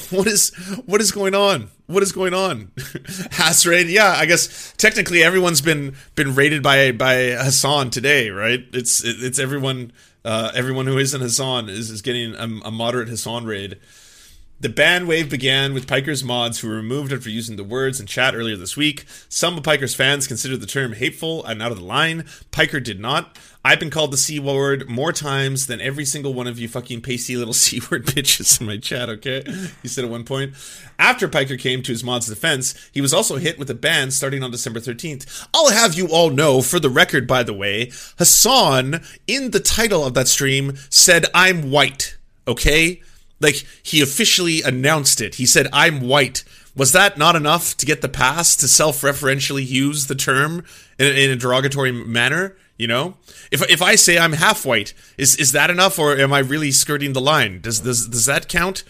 What 0.09 0.27
is 0.27 0.49
what 0.85 1.01
is 1.01 1.11
going 1.11 1.35
on? 1.35 1.69
What 1.87 2.01
is 2.01 2.11
going 2.11 2.33
on? 2.33 2.71
Hass 3.31 3.65
raid? 3.65 3.87
Yeah, 3.87 4.15
I 4.17 4.25
guess 4.25 4.73
technically 4.77 5.23
everyone's 5.23 5.61
been 5.61 5.95
been 6.15 6.33
raided 6.33 6.63
by 6.63 6.91
by 6.91 7.15
Hasan 7.15 7.91
today, 7.91 8.29
right? 8.31 8.65
It's 8.73 9.03
it's 9.03 9.37
everyone 9.37 9.91
uh, 10.23 10.51
everyone 10.55 10.87
who 10.87 10.97
isn't 10.97 11.21
Hasan 11.21 11.69
is 11.69 11.91
is 11.91 12.01
getting 12.01 12.33
a, 12.33 12.67
a 12.67 12.71
moderate 12.71 13.09
Hasan 13.09 13.45
raid. 13.45 13.77
The 14.57 14.69
ban 14.69 15.05
wave 15.05 15.29
began 15.29 15.73
with 15.73 15.85
Piker's 15.85 16.23
mods 16.23 16.59
who 16.59 16.69
were 16.69 16.75
removed 16.75 17.11
after 17.11 17.29
using 17.29 17.57
the 17.57 17.63
words 17.63 17.99
in 17.99 18.07
chat 18.07 18.33
earlier 18.33 18.55
this 18.55 18.77
week. 18.77 19.05
Some 19.27 19.57
of 19.57 19.63
Piker's 19.63 19.93
fans 19.93 20.27
considered 20.27 20.61
the 20.61 20.65
term 20.65 20.93
hateful 20.93 21.43
and 21.43 21.61
out 21.61 21.73
of 21.73 21.77
the 21.77 21.83
line. 21.83 22.25
Piker 22.51 22.79
did 22.79 22.99
not. 22.99 23.37
I've 23.65 23.79
been 23.79 23.89
called 23.89 24.11
the 24.11 24.17
C 24.17 24.39
word 24.39 24.87
more 24.87 25.11
times 25.11 25.65
than 25.65 25.81
every 25.81 26.05
single 26.05 26.35
one 26.35 26.45
of 26.45 26.59
you 26.59 26.67
fucking 26.67 27.01
pasty 27.01 27.35
little 27.35 27.53
C 27.55 27.81
word 27.89 28.05
bitches 28.05 28.61
in 28.61 28.67
my 28.67 28.77
chat, 28.77 29.09
okay? 29.09 29.43
He 29.81 29.87
said 29.87 30.05
at 30.05 30.11
one 30.11 30.23
point. 30.23 30.53
After 30.99 31.27
Piker 31.27 31.57
came 31.57 31.81
to 31.81 31.91
his 31.91 32.03
mod's 32.03 32.27
defense, 32.27 32.75
he 32.93 33.01
was 33.01 33.11
also 33.11 33.37
hit 33.37 33.57
with 33.57 33.67
a 33.71 33.73
ban 33.73 34.11
starting 34.11 34.43
on 34.43 34.51
December 34.51 34.79
13th. 34.79 35.47
I'll 35.51 35.71
have 35.71 35.95
you 35.95 36.07
all 36.09 36.29
know, 36.29 36.61
for 36.61 36.79
the 36.79 36.91
record, 36.91 37.25
by 37.25 37.41
the 37.41 37.55
way, 37.55 37.91
Hasan, 38.19 39.03
in 39.25 39.49
the 39.49 39.59
title 39.59 40.05
of 40.05 40.13
that 40.13 40.27
stream, 40.27 40.75
said, 40.91 41.25
I'm 41.33 41.71
white, 41.71 42.17
okay? 42.47 43.01
Like, 43.39 43.65
he 43.81 43.99
officially 43.99 44.61
announced 44.61 45.21
it. 45.21 45.35
He 45.35 45.47
said, 45.47 45.69
I'm 45.73 46.01
white. 46.01 46.43
Was 46.75 46.91
that 46.91 47.17
not 47.17 47.35
enough 47.35 47.75
to 47.77 47.87
get 47.87 48.03
the 48.03 48.09
pass 48.09 48.55
to 48.57 48.67
self 48.67 49.01
referentially 49.01 49.65
use 49.65 50.05
the 50.05 50.13
term 50.13 50.63
in, 50.99 51.07
in 51.07 51.31
a 51.31 51.35
derogatory 51.35 51.91
manner? 51.91 52.55
You 52.77 52.87
know, 52.87 53.15
if 53.51 53.61
if 53.69 53.81
I 53.81 53.95
say 53.95 54.17
I'm 54.17 54.33
half 54.33 54.65
white, 54.65 54.93
is 55.17 55.37
is 55.37 55.53
that 55.53 55.69
enough, 55.69 55.97
or 55.97 56.17
am 56.17 56.33
I 56.33 56.39
really 56.39 56.71
skirting 56.71 57.13
the 57.13 57.21
line? 57.21 57.61
Does 57.61 57.79
does 57.79 58.07
does 58.07 58.25
that 58.25 58.49
count? 58.49 58.83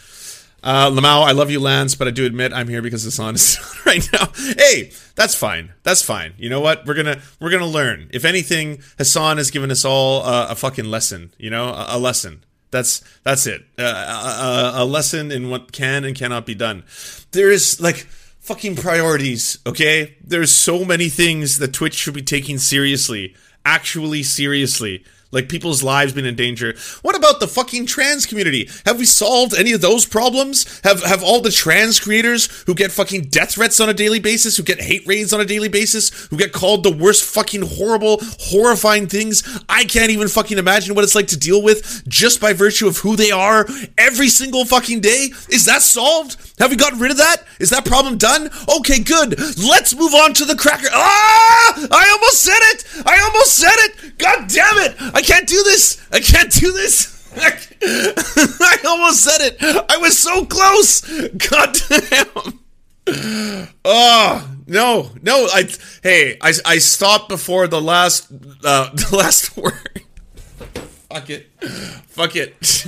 Uh, 0.63 0.89
Lamau, 0.89 1.23
I 1.23 1.31
love 1.31 1.51
you, 1.51 1.59
Lance, 1.59 1.93
but 1.93 2.07
I 2.07 2.11
do 2.11 2.25
admit 2.25 2.51
I'm 2.51 2.67
here 2.67 2.81
because 2.81 3.03
Hasan 3.03 3.35
is 3.35 3.59
right 3.85 4.09
now. 4.11 4.31
Hey, 4.57 4.91
that's 5.13 5.35
fine. 5.35 5.73
That's 5.83 6.01
fine. 6.01 6.33
You 6.39 6.49
know 6.49 6.59
what? 6.59 6.87
We're 6.87 6.95
gonna 6.95 7.21
we're 7.39 7.51
gonna 7.51 7.67
learn. 7.67 8.09
If 8.11 8.25
anything, 8.25 8.81
Hasan 8.97 9.37
has 9.37 9.51
given 9.51 9.69
us 9.69 9.85
all 9.85 10.23
uh, 10.23 10.47
a 10.49 10.55
fucking 10.55 10.85
lesson. 10.85 11.31
You 11.37 11.51
know, 11.51 11.67
a, 11.67 11.85
a 11.89 11.99
lesson. 11.99 12.43
That's 12.71 13.03
that's 13.21 13.45
it. 13.45 13.63
Uh, 13.77 14.73
a, 14.75 14.83
a 14.83 14.85
lesson 14.85 15.31
in 15.31 15.51
what 15.51 15.71
can 15.71 16.03
and 16.03 16.15
cannot 16.15 16.47
be 16.47 16.55
done. 16.55 16.83
There 17.31 17.51
is 17.51 17.79
like 17.79 18.07
fucking 18.39 18.77
priorities. 18.77 19.59
Okay, 19.67 20.17
there's 20.23 20.51
so 20.51 20.83
many 20.83 21.09
things 21.09 21.59
that 21.59 21.73
Twitch 21.73 21.93
should 21.93 22.15
be 22.15 22.23
taking 22.23 22.57
seriously 22.57 23.35
actually 23.65 24.23
seriously 24.23 25.03
like 25.35 25.49
people's 25.49 25.83
lives 25.83 26.13
being 26.13 26.25
in 26.25 26.35
danger. 26.35 26.73
What 27.03 27.15
about 27.15 27.39
the 27.39 27.47
fucking 27.47 27.85
trans 27.85 28.25
community? 28.25 28.69
Have 28.85 28.97
we 28.97 29.05
solved 29.05 29.53
any 29.53 29.73
of 29.73 29.81
those 29.81 30.05
problems? 30.05 30.81
Have 30.83 31.03
have 31.03 31.23
all 31.23 31.41
the 31.41 31.51
trans 31.51 31.99
creators 31.99 32.47
who 32.63 32.73
get 32.73 32.91
fucking 32.91 33.25
death 33.25 33.53
threats 33.53 33.79
on 33.79 33.89
a 33.89 33.93
daily 33.93 34.19
basis, 34.19 34.57
who 34.57 34.63
get 34.63 34.81
hate 34.81 35.05
raids 35.05 35.33
on 35.33 35.41
a 35.41 35.45
daily 35.45 35.69
basis, 35.69 36.25
who 36.27 36.37
get 36.37 36.53
called 36.53 36.83
the 36.83 36.91
worst 36.91 37.23
fucking 37.23 37.61
horrible, 37.61 38.19
horrifying 38.39 39.07
things 39.07 39.43
I 39.69 39.83
can't 39.83 40.09
even 40.09 40.27
fucking 40.27 40.57
imagine 40.57 40.95
what 40.95 41.03
it's 41.03 41.15
like 41.15 41.27
to 41.27 41.37
deal 41.37 41.61
with 41.61 42.07
just 42.07 42.39
by 42.39 42.53
virtue 42.53 42.87
of 42.87 42.97
who 42.97 43.15
they 43.15 43.31
are 43.31 43.67
every 43.97 44.29
single 44.29 44.65
fucking 44.65 45.01
day? 45.01 45.31
Is 45.49 45.65
that 45.65 45.81
solved? 45.81 46.37
Have 46.59 46.69
we 46.69 46.77
gotten 46.77 46.99
rid 46.99 47.11
of 47.11 47.17
that? 47.17 47.43
Is 47.59 47.69
that 47.71 47.85
problem 47.85 48.17
done? 48.17 48.49
Okay, 48.79 48.99
good. 48.99 49.37
Let's 49.57 49.93
move 49.93 50.13
on 50.13 50.33
to 50.35 50.45
the 50.45 50.55
cracker. 50.55 50.87
Ah! 50.91 51.87
I 51.91 52.09
almost 52.11 52.41
said 52.41 52.59
it. 52.73 52.85
I 53.05 53.19
almost 53.19 53.55
said 53.55 53.75
it. 53.75 54.17
God 54.17 54.47
damn 54.47 54.77
it. 54.77 54.95
I 55.13 55.21
can't 55.25 55.47
do 55.47 55.63
this. 55.63 56.05
I 56.11 56.19
can't 56.19 56.51
do 56.51 56.71
this. 56.71 57.13
I 57.37 58.77
almost 58.87 59.23
said 59.23 59.41
it. 59.41 59.57
I 59.89 59.97
was 59.97 60.17
so 60.17 60.45
close. 60.45 61.01
God 61.49 61.77
damn. 61.89 62.59
Oh 63.83 64.55
no, 64.67 65.11
no! 65.21 65.47
I 65.53 65.69
hey, 66.01 66.37
I 66.41 66.53
I 66.65 66.77
stopped 66.79 67.29
before 67.29 67.67
the 67.67 67.81
last 67.81 68.31
uh, 68.63 68.89
the 68.93 69.15
last 69.15 69.55
word. 69.55 70.01
Fuck 71.09 71.29
it, 71.29 71.51
fuck 72.07 72.35
it. 72.35 72.87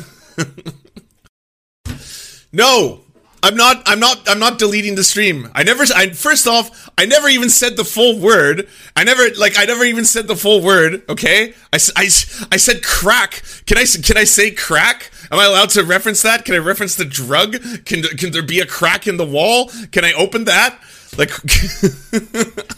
no, 2.51 3.01
I'm 3.43 3.55
not. 3.55 3.83
I'm 3.85 3.99
not. 3.99 4.27
I'm 4.27 4.39
not 4.39 4.57
deleting 4.57 4.95
the 4.95 5.03
stream. 5.03 5.49
I 5.53 5.63
never. 5.63 5.83
I 5.95 6.09
first 6.09 6.47
off, 6.47 6.89
I 6.97 7.05
never 7.05 7.27
even 7.29 7.49
said 7.49 7.77
the 7.77 7.83
full 7.85 8.19
word. 8.19 8.67
I 8.95 9.03
never 9.03 9.23
like. 9.37 9.57
I 9.57 9.65
never 9.65 9.83
even 9.83 10.05
said 10.05 10.27
the 10.27 10.35
full 10.35 10.61
word. 10.61 11.03
Okay. 11.07 11.53
I, 11.71 11.77
I, 11.95 12.03
I 12.51 12.57
said 12.57 12.83
crack. 12.83 13.43
Can 13.65 13.77
I? 13.77 13.85
Can 13.85 14.17
I 14.17 14.23
say 14.23 14.51
crack? 14.51 15.11
Am 15.31 15.39
I 15.39 15.45
allowed 15.45 15.69
to 15.71 15.83
reference 15.83 16.21
that? 16.23 16.45
Can 16.45 16.55
I 16.55 16.59
reference 16.59 16.95
the 16.95 17.05
drug? 17.05 17.57
Can 17.85 18.01
Can 18.03 18.31
there 18.31 18.43
be 18.43 18.59
a 18.59 18.65
crack 18.65 19.07
in 19.07 19.17
the 19.17 19.25
wall? 19.25 19.69
Can 19.91 20.03
I 20.03 20.13
open 20.13 20.45
that? 20.45 20.79
Like. 21.17 21.31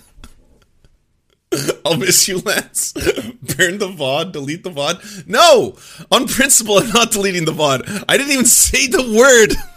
I'll 1.83 1.97
miss 1.97 2.27
you, 2.27 2.39
Lance. 2.39 2.93
Burn 2.93 3.79
the 3.79 3.87
VOD, 3.87 4.31
delete 4.33 4.63
the 4.63 4.69
VOD. 4.69 5.27
No! 5.27 5.77
On 6.11 6.27
principle, 6.27 6.77
I'm 6.77 6.89
not 6.89 7.11
deleting 7.11 7.45
the 7.45 7.53
VOD. 7.53 8.03
I 8.07 8.17
didn't 8.17 8.33
even 8.33 8.45
say 8.45 8.85
the 8.85 9.01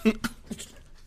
word. 0.05 0.17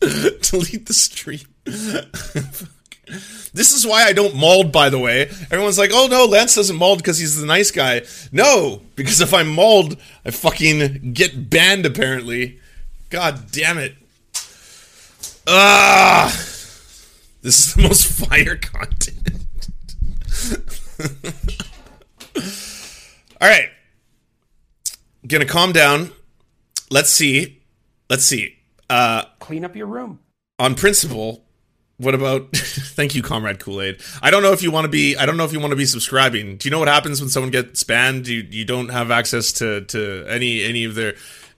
Delete 0.00 0.86
the 0.86 0.92
stream. 0.92 1.40
this 1.64 3.72
is 3.72 3.86
why 3.86 4.04
I 4.04 4.12
don't 4.12 4.34
mold, 4.34 4.72
by 4.72 4.90
the 4.90 4.98
way. 4.98 5.22
Everyone's 5.50 5.78
like, 5.78 5.90
oh 5.92 6.08
no, 6.08 6.26
Lance 6.26 6.54
doesn't 6.54 6.76
mold 6.76 6.98
because 6.98 7.18
he's 7.18 7.40
the 7.40 7.46
nice 7.46 7.70
guy. 7.70 8.02
No, 8.32 8.82
because 8.94 9.20
if 9.20 9.32
I 9.32 9.42
mold, 9.42 9.96
I 10.24 10.30
fucking 10.30 11.12
get 11.12 11.50
banned, 11.50 11.86
apparently. 11.86 12.60
God 13.10 13.50
damn 13.52 13.78
it. 13.78 13.94
Ah! 15.46 16.28
This 17.42 17.68
is 17.68 17.74
the 17.74 17.82
most 17.82 18.06
fire 18.28 18.56
content. 18.56 19.16
All 23.40 23.48
right. 23.48 23.68
Gonna 25.26 25.44
calm 25.44 25.72
down. 25.72 26.10
Let's 26.90 27.10
see. 27.10 27.62
Let's 28.10 28.24
see. 28.24 28.56
Uh, 28.90 29.24
Clean 29.46 29.64
up 29.64 29.76
your 29.76 29.86
room. 29.86 30.18
On 30.58 30.74
principle, 30.74 31.44
what 31.98 32.16
about 32.16 32.50
thank 32.56 33.14
you 33.14 33.22
comrade 33.22 33.60
kool-aid. 33.60 34.00
I 34.20 34.32
don't 34.32 34.42
know 34.42 34.50
if 34.50 34.60
you 34.60 34.72
want 34.72 34.86
to 34.86 34.88
be 34.88 35.16
i 35.16 35.24
don't 35.24 35.36
know 35.36 35.44
if 35.44 35.52
you 35.52 35.60
want 35.60 35.70
to 35.70 35.76
be 35.76 35.86
subscribing. 35.86 36.56
Do 36.56 36.66
you 36.66 36.72
know 36.72 36.80
what 36.80 36.88
happens 36.88 37.20
when 37.20 37.30
someone 37.30 37.52
gets 37.52 37.84
banned 37.84 38.26
you 38.26 38.44
you 38.50 38.64
don't 38.64 38.88
have 38.88 39.12
access 39.12 39.52
to 39.52 39.82
to 39.82 40.26
any 40.28 40.64
any 40.64 40.82
of 40.82 40.96
their 40.96 41.12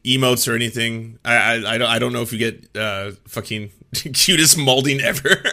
emotes 0.05 0.46
or 0.46 0.55
anything. 0.55 1.18
I 1.24 1.35
i, 1.35 1.74
I 1.74 1.79
don't, 1.79 1.88
I 1.88 1.98
don't 1.98 2.12
know 2.12 2.20
if 2.20 2.31
you 2.31 2.38
get 2.38 2.77
uh 2.77 3.12
fucking 3.27 3.70
cutest 4.12 4.59
molding 4.59 5.01
ever. 5.01 5.42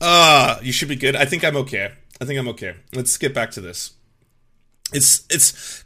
Uh 0.00 0.60
you 0.62 0.72
should 0.72 0.88
be 0.88 0.96
good. 0.96 1.14
I 1.14 1.26
think 1.26 1.44
i'm 1.44 1.56
okay. 1.56 1.92
I 2.22 2.24
think 2.24 2.38
i'm 2.38 2.48
okay. 2.48 2.76
Let's 2.94 3.18
get 3.18 3.34
back 3.34 3.50
to 3.50 3.60
this. 3.60 3.92
It's 4.94 5.26
it's 5.28 5.84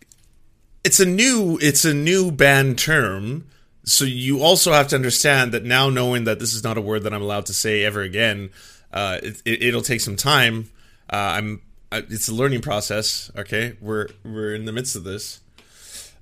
it's 0.84 1.00
a 1.00 1.06
new 1.06 1.58
it's 1.60 1.84
a 1.84 1.94
new 1.94 2.30
banned 2.30 2.78
term 2.78 3.48
so 3.84 4.04
you 4.04 4.42
also 4.42 4.72
have 4.72 4.88
to 4.88 4.96
understand 4.96 5.52
that 5.52 5.64
now 5.64 5.90
knowing 5.90 6.24
that 6.24 6.38
this 6.38 6.54
is 6.54 6.62
not 6.62 6.76
a 6.78 6.80
word 6.80 7.02
that 7.02 7.12
i'm 7.12 7.22
allowed 7.22 7.46
to 7.46 7.52
say 7.52 7.84
ever 7.84 8.02
again 8.02 8.50
uh, 8.92 9.18
it, 9.22 9.72
will 9.72 9.80
it, 9.80 9.84
take 9.86 10.00
some 10.00 10.16
time. 10.16 10.68
Uh, 11.10 11.16
i'm 11.16 11.62
uh, 11.90 12.02
it's 12.08 12.28
a 12.28 12.34
learning 12.34 12.60
process 12.60 13.30
okay? 13.36 13.76
We're 13.80 14.08
we're 14.24 14.54
in 14.54 14.64
the 14.64 14.72
midst 14.72 14.96
of 14.96 15.04
this. 15.04 15.40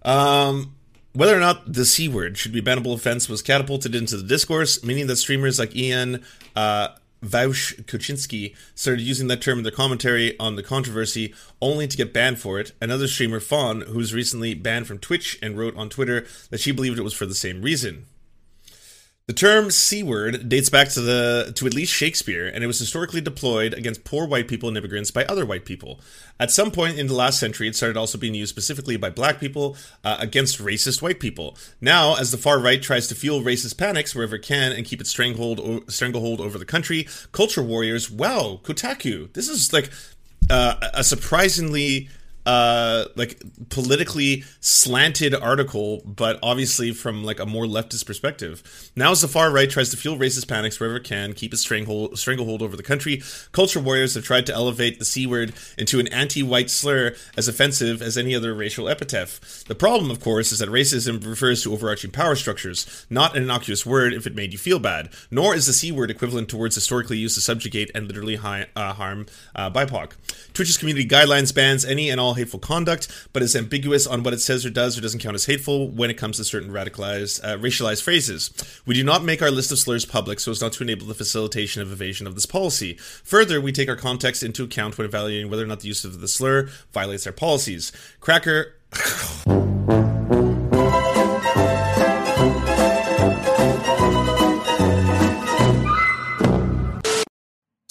Um 0.02 0.74
whether 1.12 1.36
or 1.36 1.40
not 1.40 1.72
the 1.72 1.84
c 1.84 2.08
word 2.08 2.38
should 2.38 2.52
be 2.52 2.62
bannable 2.62 2.94
offense 2.94 3.28
was 3.28 3.42
catapulted 3.42 3.94
into 3.94 4.16
the 4.16 4.22
discourse 4.22 4.84
meaning 4.84 5.08
that 5.08 5.16
streamers 5.16 5.58
like 5.58 5.74
ian 5.74 6.24
uh, 6.54 6.88
Vaush 7.22 7.84
Kochinski 7.84 8.54
started 8.74 9.02
using 9.02 9.28
that 9.28 9.42
term 9.42 9.58
in 9.58 9.64
their 9.64 9.72
commentary 9.72 10.38
on 10.38 10.56
the 10.56 10.62
controversy, 10.62 11.34
only 11.60 11.86
to 11.86 11.96
get 11.96 12.12
banned 12.12 12.38
for 12.38 12.58
it. 12.58 12.72
Another 12.80 13.06
streamer, 13.06 13.40
Fawn, 13.40 13.82
who 13.82 13.98
was 13.98 14.14
recently 14.14 14.54
banned 14.54 14.86
from 14.86 14.98
Twitch 14.98 15.38
and 15.42 15.58
wrote 15.58 15.76
on 15.76 15.88
Twitter 15.88 16.26
that 16.50 16.60
she 16.60 16.72
believed 16.72 16.98
it 16.98 17.02
was 17.02 17.14
for 17.14 17.26
the 17.26 17.34
same 17.34 17.62
reason. 17.62 18.06
The 19.30 19.36
term 19.36 20.08
word 20.08 20.48
dates 20.48 20.70
back 20.70 20.88
to 20.88 21.00
the 21.00 21.52
to 21.54 21.64
at 21.64 21.72
least 21.72 21.92
Shakespeare, 21.92 22.48
and 22.48 22.64
it 22.64 22.66
was 22.66 22.80
historically 22.80 23.20
deployed 23.20 23.74
against 23.74 24.02
poor 24.02 24.26
white 24.26 24.48
people 24.48 24.68
and 24.68 24.76
immigrants 24.76 25.12
by 25.12 25.24
other 25.26 25.46
white 25.46 25.64
people. 25.64 26.00
At 26.40 26.50
some 26.50 26.72
point 26.72 26.98
in 26.98 27.06
the 27.06 27.14
last 27.14 27.38
century, 27.38 27.68
it 27.68 27.76
started 27.76 27.96
also 27.96 28.18
being 28.18 28.34
used 28.34 28.50
specifically 28.50 28.96
by 28.96 29.08
black 29.10 29.38
people 29.38 29.76
uh, 30.02 30.16
against 30.18 30.58
racist 30.58 31.00
white 31.00 31.20
people. 31.20 31.56
Now, 31.80 32.16
as 32.16 32.32
the 32.32 32.38
far 32.38 32.58
right 32.58 32.82
tries 32.82 33.06
to 33.06 33.14
fuel 33.14 33.40
racist 33.40 33.78
panics 33.78 34.16
wherever 34.16 34.34
it 34.34 34.42
can 34.42 34.72
and 34.72 34.84
keep 34.84 35.00
its 35.00 35.10
stranglehold 35.10 35.88
stranglehold 35.92 36.40
over 36.40 36.58
the 36.58 36.64
country, 36.64 37.06
culture 37.30 37.62
warriors, 37.62 38.10
wow, 38.10 38.58
Kotaku, 38.64 39.32
this 39.34 39.48
is 39.48 39.72
like 39.72 39.90
uh, 40.50 40.74
a 40.92 41.04
surprisingly 41.04 42.08
uh 42.46 43.04
like 43.16 43.42
politically 43.68 44.44
slanted 44.60 45.34
article 45.34 46.02
but 46.06 46.38
obviously 46.42 46.92
from 46.92 47.22
like 47.24 47.38
a 47.38 47.46
more 47.46 47.64
leftist 47.64 48.06
perspective. 48.06 48.90
Now 48.96 49.12
as 49.12 49.20
the 49.20 49.28
far 49.28 49.50
right 49.50 49.68
tries 49.68 49.90
to 49.90 49.96
fuel 49.96 50.16
racist 50.16 50.48
panics 50.48 50.80
wherever 50.80 50.96
it 50.96 51.04
can 51.04 51.32
keep 51.32 51.52
its 51.52 51.62
stranglehold, 51.62 52.18
stranglehold 52.18 52.62
over 52.62 52.76
the 52.76 52.82
country. 52.82 53.22
Culture 53.52 53.80
warriors 53.80 54.14
have 54.14 54.24
tried 54.24 54.46
to 54.46 54.54
elevate 54.54 54.98
the 54.98 55.04
c 55.04 55.26
word 55.26 55.52
into 55.76 56.00
an 56.00 56.08
anti-white 56.08 56.70
slur 56.70 57.14
as 57.36 57.48
offensive 57.48 58.00
as 58.02 58.16
any 58.16 58.34
other 58.34 58.54
racial 58.54 58.88
epithet 58.88 59.38
the 59.66 59.74
problem 59.74 60.10
of 60.10 60.20
course 60.20 60.52
is 60.52 60.58
that 60.58 60.68
racism 60.68 61.24
refers 61.26 61.62
to 61.62 61.72
overarching 61.72 62.10
power 62.10 62.34
structures 62.34 63.06
not 63.10 63.36
an 63.36 63.42
innocuous 63.42 63.84
word 63.84 64.12
if 64.12 64.26
it 64.26 64.34
made 64.34 64.52
you 64.52 64.58
feel 64.58 64.78
bad 64.78 65.10
nor 65.30 65.54
is 65.54 65.66
the 65.66 65.72
c 65.72 65.92
word 65.92 66.10
equivalent 66.10 66.48
to 66.48 66.56
words 66.56 66.74
historically 66.74 67.18
used 67.18 67.34
to 67.34 67.40
subjugate 67.40 67.90
and 67.94 68.06
literally 68.06 68.36
hi- 68.36 68.66
uh, 68.76 68.92
harm 68.94 69.26
uh, 69.54 69.70
bipoc. 69.70 70.12
Twitch's 70.52 70.76
community 70.76 71.06
guidelines 71.06 71.54
bans 71.54 71.84
any 71.84 72.10
and 72.10 72.20
all 72.20 72.29
all 72.30 72.34
hateful 72.34 72.60
conduct, 72.60 73.08
but 73.32 73.42
is 73.42 73.56
ambiguous 73.56 74.06
on 74.06 74.22
what 74.22 74.32
it 74.32 74.40
says 74.40 74.64
or 74.64 74.70
does 74.70 74.96
or 74.96 75.00
doesn't 75.00 75.20
count 75.20 75.34
as 75.34 75.46
hateful 75.46 75.88
when 75.88 76.10
it 76.10 76.14
comes 76.14 76.36
to 76.36 76.44
certain 76.44 76.70
radicalized, 76.70 77.42
uh, 77.42 77.56
racialized 77.58 78.02
phrases. 78.02 78.52
We 78.86 78.94
do 78.94 79.02
not 79.02 79.24
make 79.24 79.42
our 79.42 79.50
list 79.50 79.72
of 79.72 79.78
slurs 79.78 80.04
public 80.04 80.38
so 80.38 80.52
as 80.52 80.60
not 80.60 80.72
to 80.74 80.84
enable 80.84 81.06
the 81.06 81.14
facilitation 81.14 81.82
of 81.82 81.90
evasion 81.90 82.26
of 82.26 82.36
this 82.36 82.46
policy. 82.46 82.94
Further, 83.24 83.60
we 83.60 83.72
take 83.72 83.88
our 83.88 83.96
context 83.96 84.44
into 84.44 84.62
account 84.62 84.96
when 84.96 85.06
evaluating 85.06 85.50
whether 85.50 85.64
or 85.64 85.66
not 85.66 85.80
the 85.80 85.88
use 85.88 86.04
of 86.04 86.20
the 86.20 86.28
slur 86.28 86.68
violates 86.92 87.26
our 87.26 87.32
policies. 87.32 87.90
Cracker. 88.20 88.76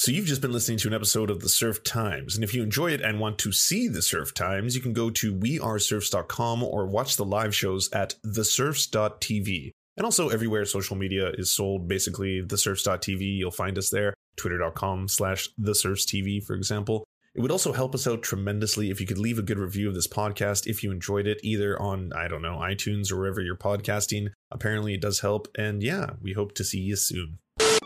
So 0.09 0.15
you've 0.15 0.25
just 0.25 0.41
been 0.41 0.51
listening 0.51 0.79
to 0.79 0.87
an 0.87 0.95
episode 0.95 1.29
of 1.29 1.41
the 1.41 1.49
Serf 1.49 1.83
Times. 1.83 2.33
And 2.33 2.43
if 2.43 2.55
you 2.55 2.63
enjoy 2.63 2.93
it 2.93 3.01
and 3.01 3.19
want 3.19 3.37
to 3.37 3.51
see 3.51 3.87
the 3.87 4.01
Serf 4.01 4.33
Times, 4.33 4.73
you 4.73 4.81
can 4.81 4.91
go 4.91 5.11
to 5.11 5.35
weareserfs.com 5.35 6.63
or 6.63 6.87
watch 6.87 7.15
the 7.15 7.25
live 7.25 7.53
shows 7.53 7.91
at 7.93 8.15
theserfs.tv. 8.25 9.69
And 9.97 10.05
also 10.05 10.29
everywhere 10.29 10.65
social 10.65 10.95
media 10.95 11.29
is 11.37 11.51
sold, 11.51 11.87
basically 11.87 12.41
theserfs.tv, 12.41 13.37
you'll 13.37 13.51
find 13.51 13.77
us 13.77 13.91
there. 13.91 14.15
Twitter.com 14.35 15.09
slash 15.09 15.47
theserfstv, 15.61 16.43
for 16.43 16.55
example. 16.55 17.05
It 17.35 17.41
would 17.41 17.51
also 17.51 17.71
help 17.71 17.93
us 17.93 18.07
out 18.07 18.23
tremendously 18.23 18.89
if 18.89 18.99
you 18.99 19.05
could 19.05 19.19
leave 19.19 19.37
a 19.37 19.43
good 19.43 19.59
review 19.59 19.87
of 19.89 19.93
this 19.93 20.07
podcast 20.07 20.65
if 20.65 20.83
you 20.83 20.89
enjoyed 20.89 21.27
it, 21.27 21.39
either 21.43 21.79
on, 21.79 22.13
I 22.13 22.27
don't 22.27 22.41
know, 22.41 22.57
iTunes 22.57 23.11
or 23.11 23.19
wherever 23.19 23.41
you're 23.41 23.55
podcasting. 23.55 24.29
Apparently 24.49 24.95
it 24.95 25.01
does 25.01 25.19
help. 25.19 25.49
And 25.55 25.83
yeah, 25.83 26.13
we 26.19 26.33
hope 26.33 26.55
to 26.55 26.63
see 26.63 26.79
you 26.79 26.95
soon. 26.95 27.37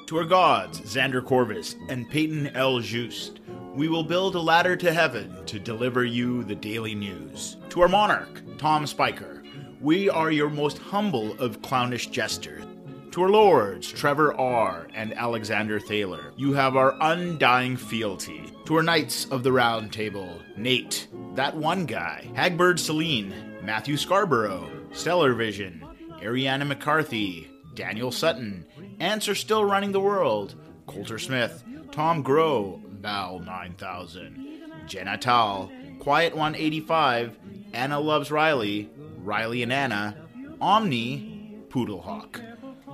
To 0.08 0.18
our 0.18 0.26
gods, 0.26 0.82
Xander 0.82 1.24
Corvus 1.24 1.76
and 1.88 2.10
Peyton 2.10 2.48
L. 2.56 2.80
Just, 2.80 3.40
we 3.74 3.88
will 3.88 4.04
build 4.04 4.36
a 4.36 4.40
ladder 4.40 4.76
to 4.76 4.94
heaven 4.94 5.34
to 5.46 5.60
deliver 5.60 6.04
you 6.04 6.44
the 6.44 6.56
daily 6.56 6.94
news. 6.94 7.56
To 7.70 7.82
our 7.82 7.88
monarch, 7.88 8.42
Tom 8.58 8.86
Spiker, 8.86 9.44
we 9.80 10.10
are 10.10 10.30
your 10.30 10.50
most 10.50 10.78
humble 10.78 11.40
of 11.42 11.62
clownish 11.62 12.08
jesters. 12.08 12.66
To 13.12 13.24
our 13.24 13.30
lords, 13.30 13.92
Trevor 13.92 14.34
R. 14.36 14.88
and 14.94 15.14
Alexander 15.14 15.80
Thaler, 15.80 16.34
you 16.36 16.52
have 16.54 16.76
our 16.76 16.96
undying 17.00 17.78
fealty. 17.78 18.52
To 18.66 18.76
our 18.76 18.84
knights 18.84 19.26
of 19.32 19.44
the 19.44 19.52
round 19.52 19.94
table, 19.94 20.38
Nate, 20.58 21.08
that 21.36 21.56
one 21.56 21.86
guy, 21.86 22.30
Hagbird 22.36 22.80
Celine, 22.80 23.34
Matthew 23.64 23.96
Scarborough, 23.96 24.70
Stellar 24.92 25.34
Vision, 25.34 25.86
Ariana 26.22 26.68
McCarthy, 26.68 27.50
Daniel 27.76 28.12
Sutton, 28.12 28.66
Ants 29.00 29.28
are 29.28 29.36
still 29.36 29.66
running 29.66 29.92
the 29.92 30.00
world. 30.00 30.56
Coulter 30.88 31.18
Smith, 31.18 31.64
Tom 31.92 32.24
Groh, 32.24 32.82
Val 33.00 33.40
9000, 33.40 34.62
Jenna 34.86 35.18
Tal, 35.18 35.72
Quiet 36.00 36.34
185, 36.34 37.38
Anna 37.74 38.00
Loves 38.00 38.32
Riley, 38.32 38.90
Riley 39.18 39.64
and 39.64 39.74
Anna, 39.74 40.18
Omni, 40.60 41.58
Poodlehawk, 41.70 42.42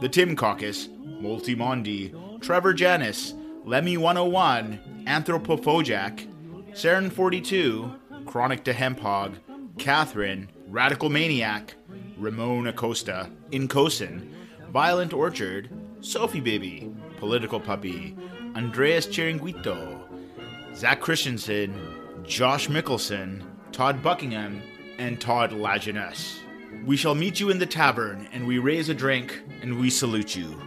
The 0.02 0.10
Tim 0.10 0.36
Caucus, 0.36 0.88
Multimondi, 0.88 2.42
Trevor 2.42 2.74
Janis, 2.74 3.34
Lemmy 3.66 3.98
101, 3.98 5.06
Anthropophojack, 5.06 6.28
Saren 6.72 7.12
42, 7.12 7.94
Chronic 8.26 8.64
to 8.64 8.74
Hemphog, 8.74 9.36
Catherine, 9.78 10.50
Radical 10.68 11.10
Maniac, 11.10 11.76
Ramon 12.18 12.68
Acosta, 12.68 13.30
Incosin, 13.52 14.30
Violent 14.72 15.14
Orchard, 15.14 15.68
Sophie 16.02 16.40
Baby, 16.40 16.92
Political 17.18 17.60
Puppy, 17.60 18.16
Andreas 18.56 19.08
Chiringuito, 19.08 20.04
Zach 20.76 21.02
Christensen, 21.02 21.74
Josh 22.24 22.68
Mickelson, 22.68 23.44
Todd 23.72 24.04
Buckingham, 24.04 24.62
and 25.00 25.20
Todd 25.20 25.52
Lajeunesse. 25.52 26.38
We 26.86 26.98
shall 26.98 27.16
meet 27.16 27.40
you 27.40 27.50
in 27.50 27.58
the 27.58 27.66
tavern, 27.66 28.28
and 28.32 28.46
we 28.46 28.60
raise 28.60 28.90
a 28.90 28.94
drink, 28.94 29.42
and 29.64 29.80
we 29.80 29.90
salute 29.90 30.36
you. 30.36 30.62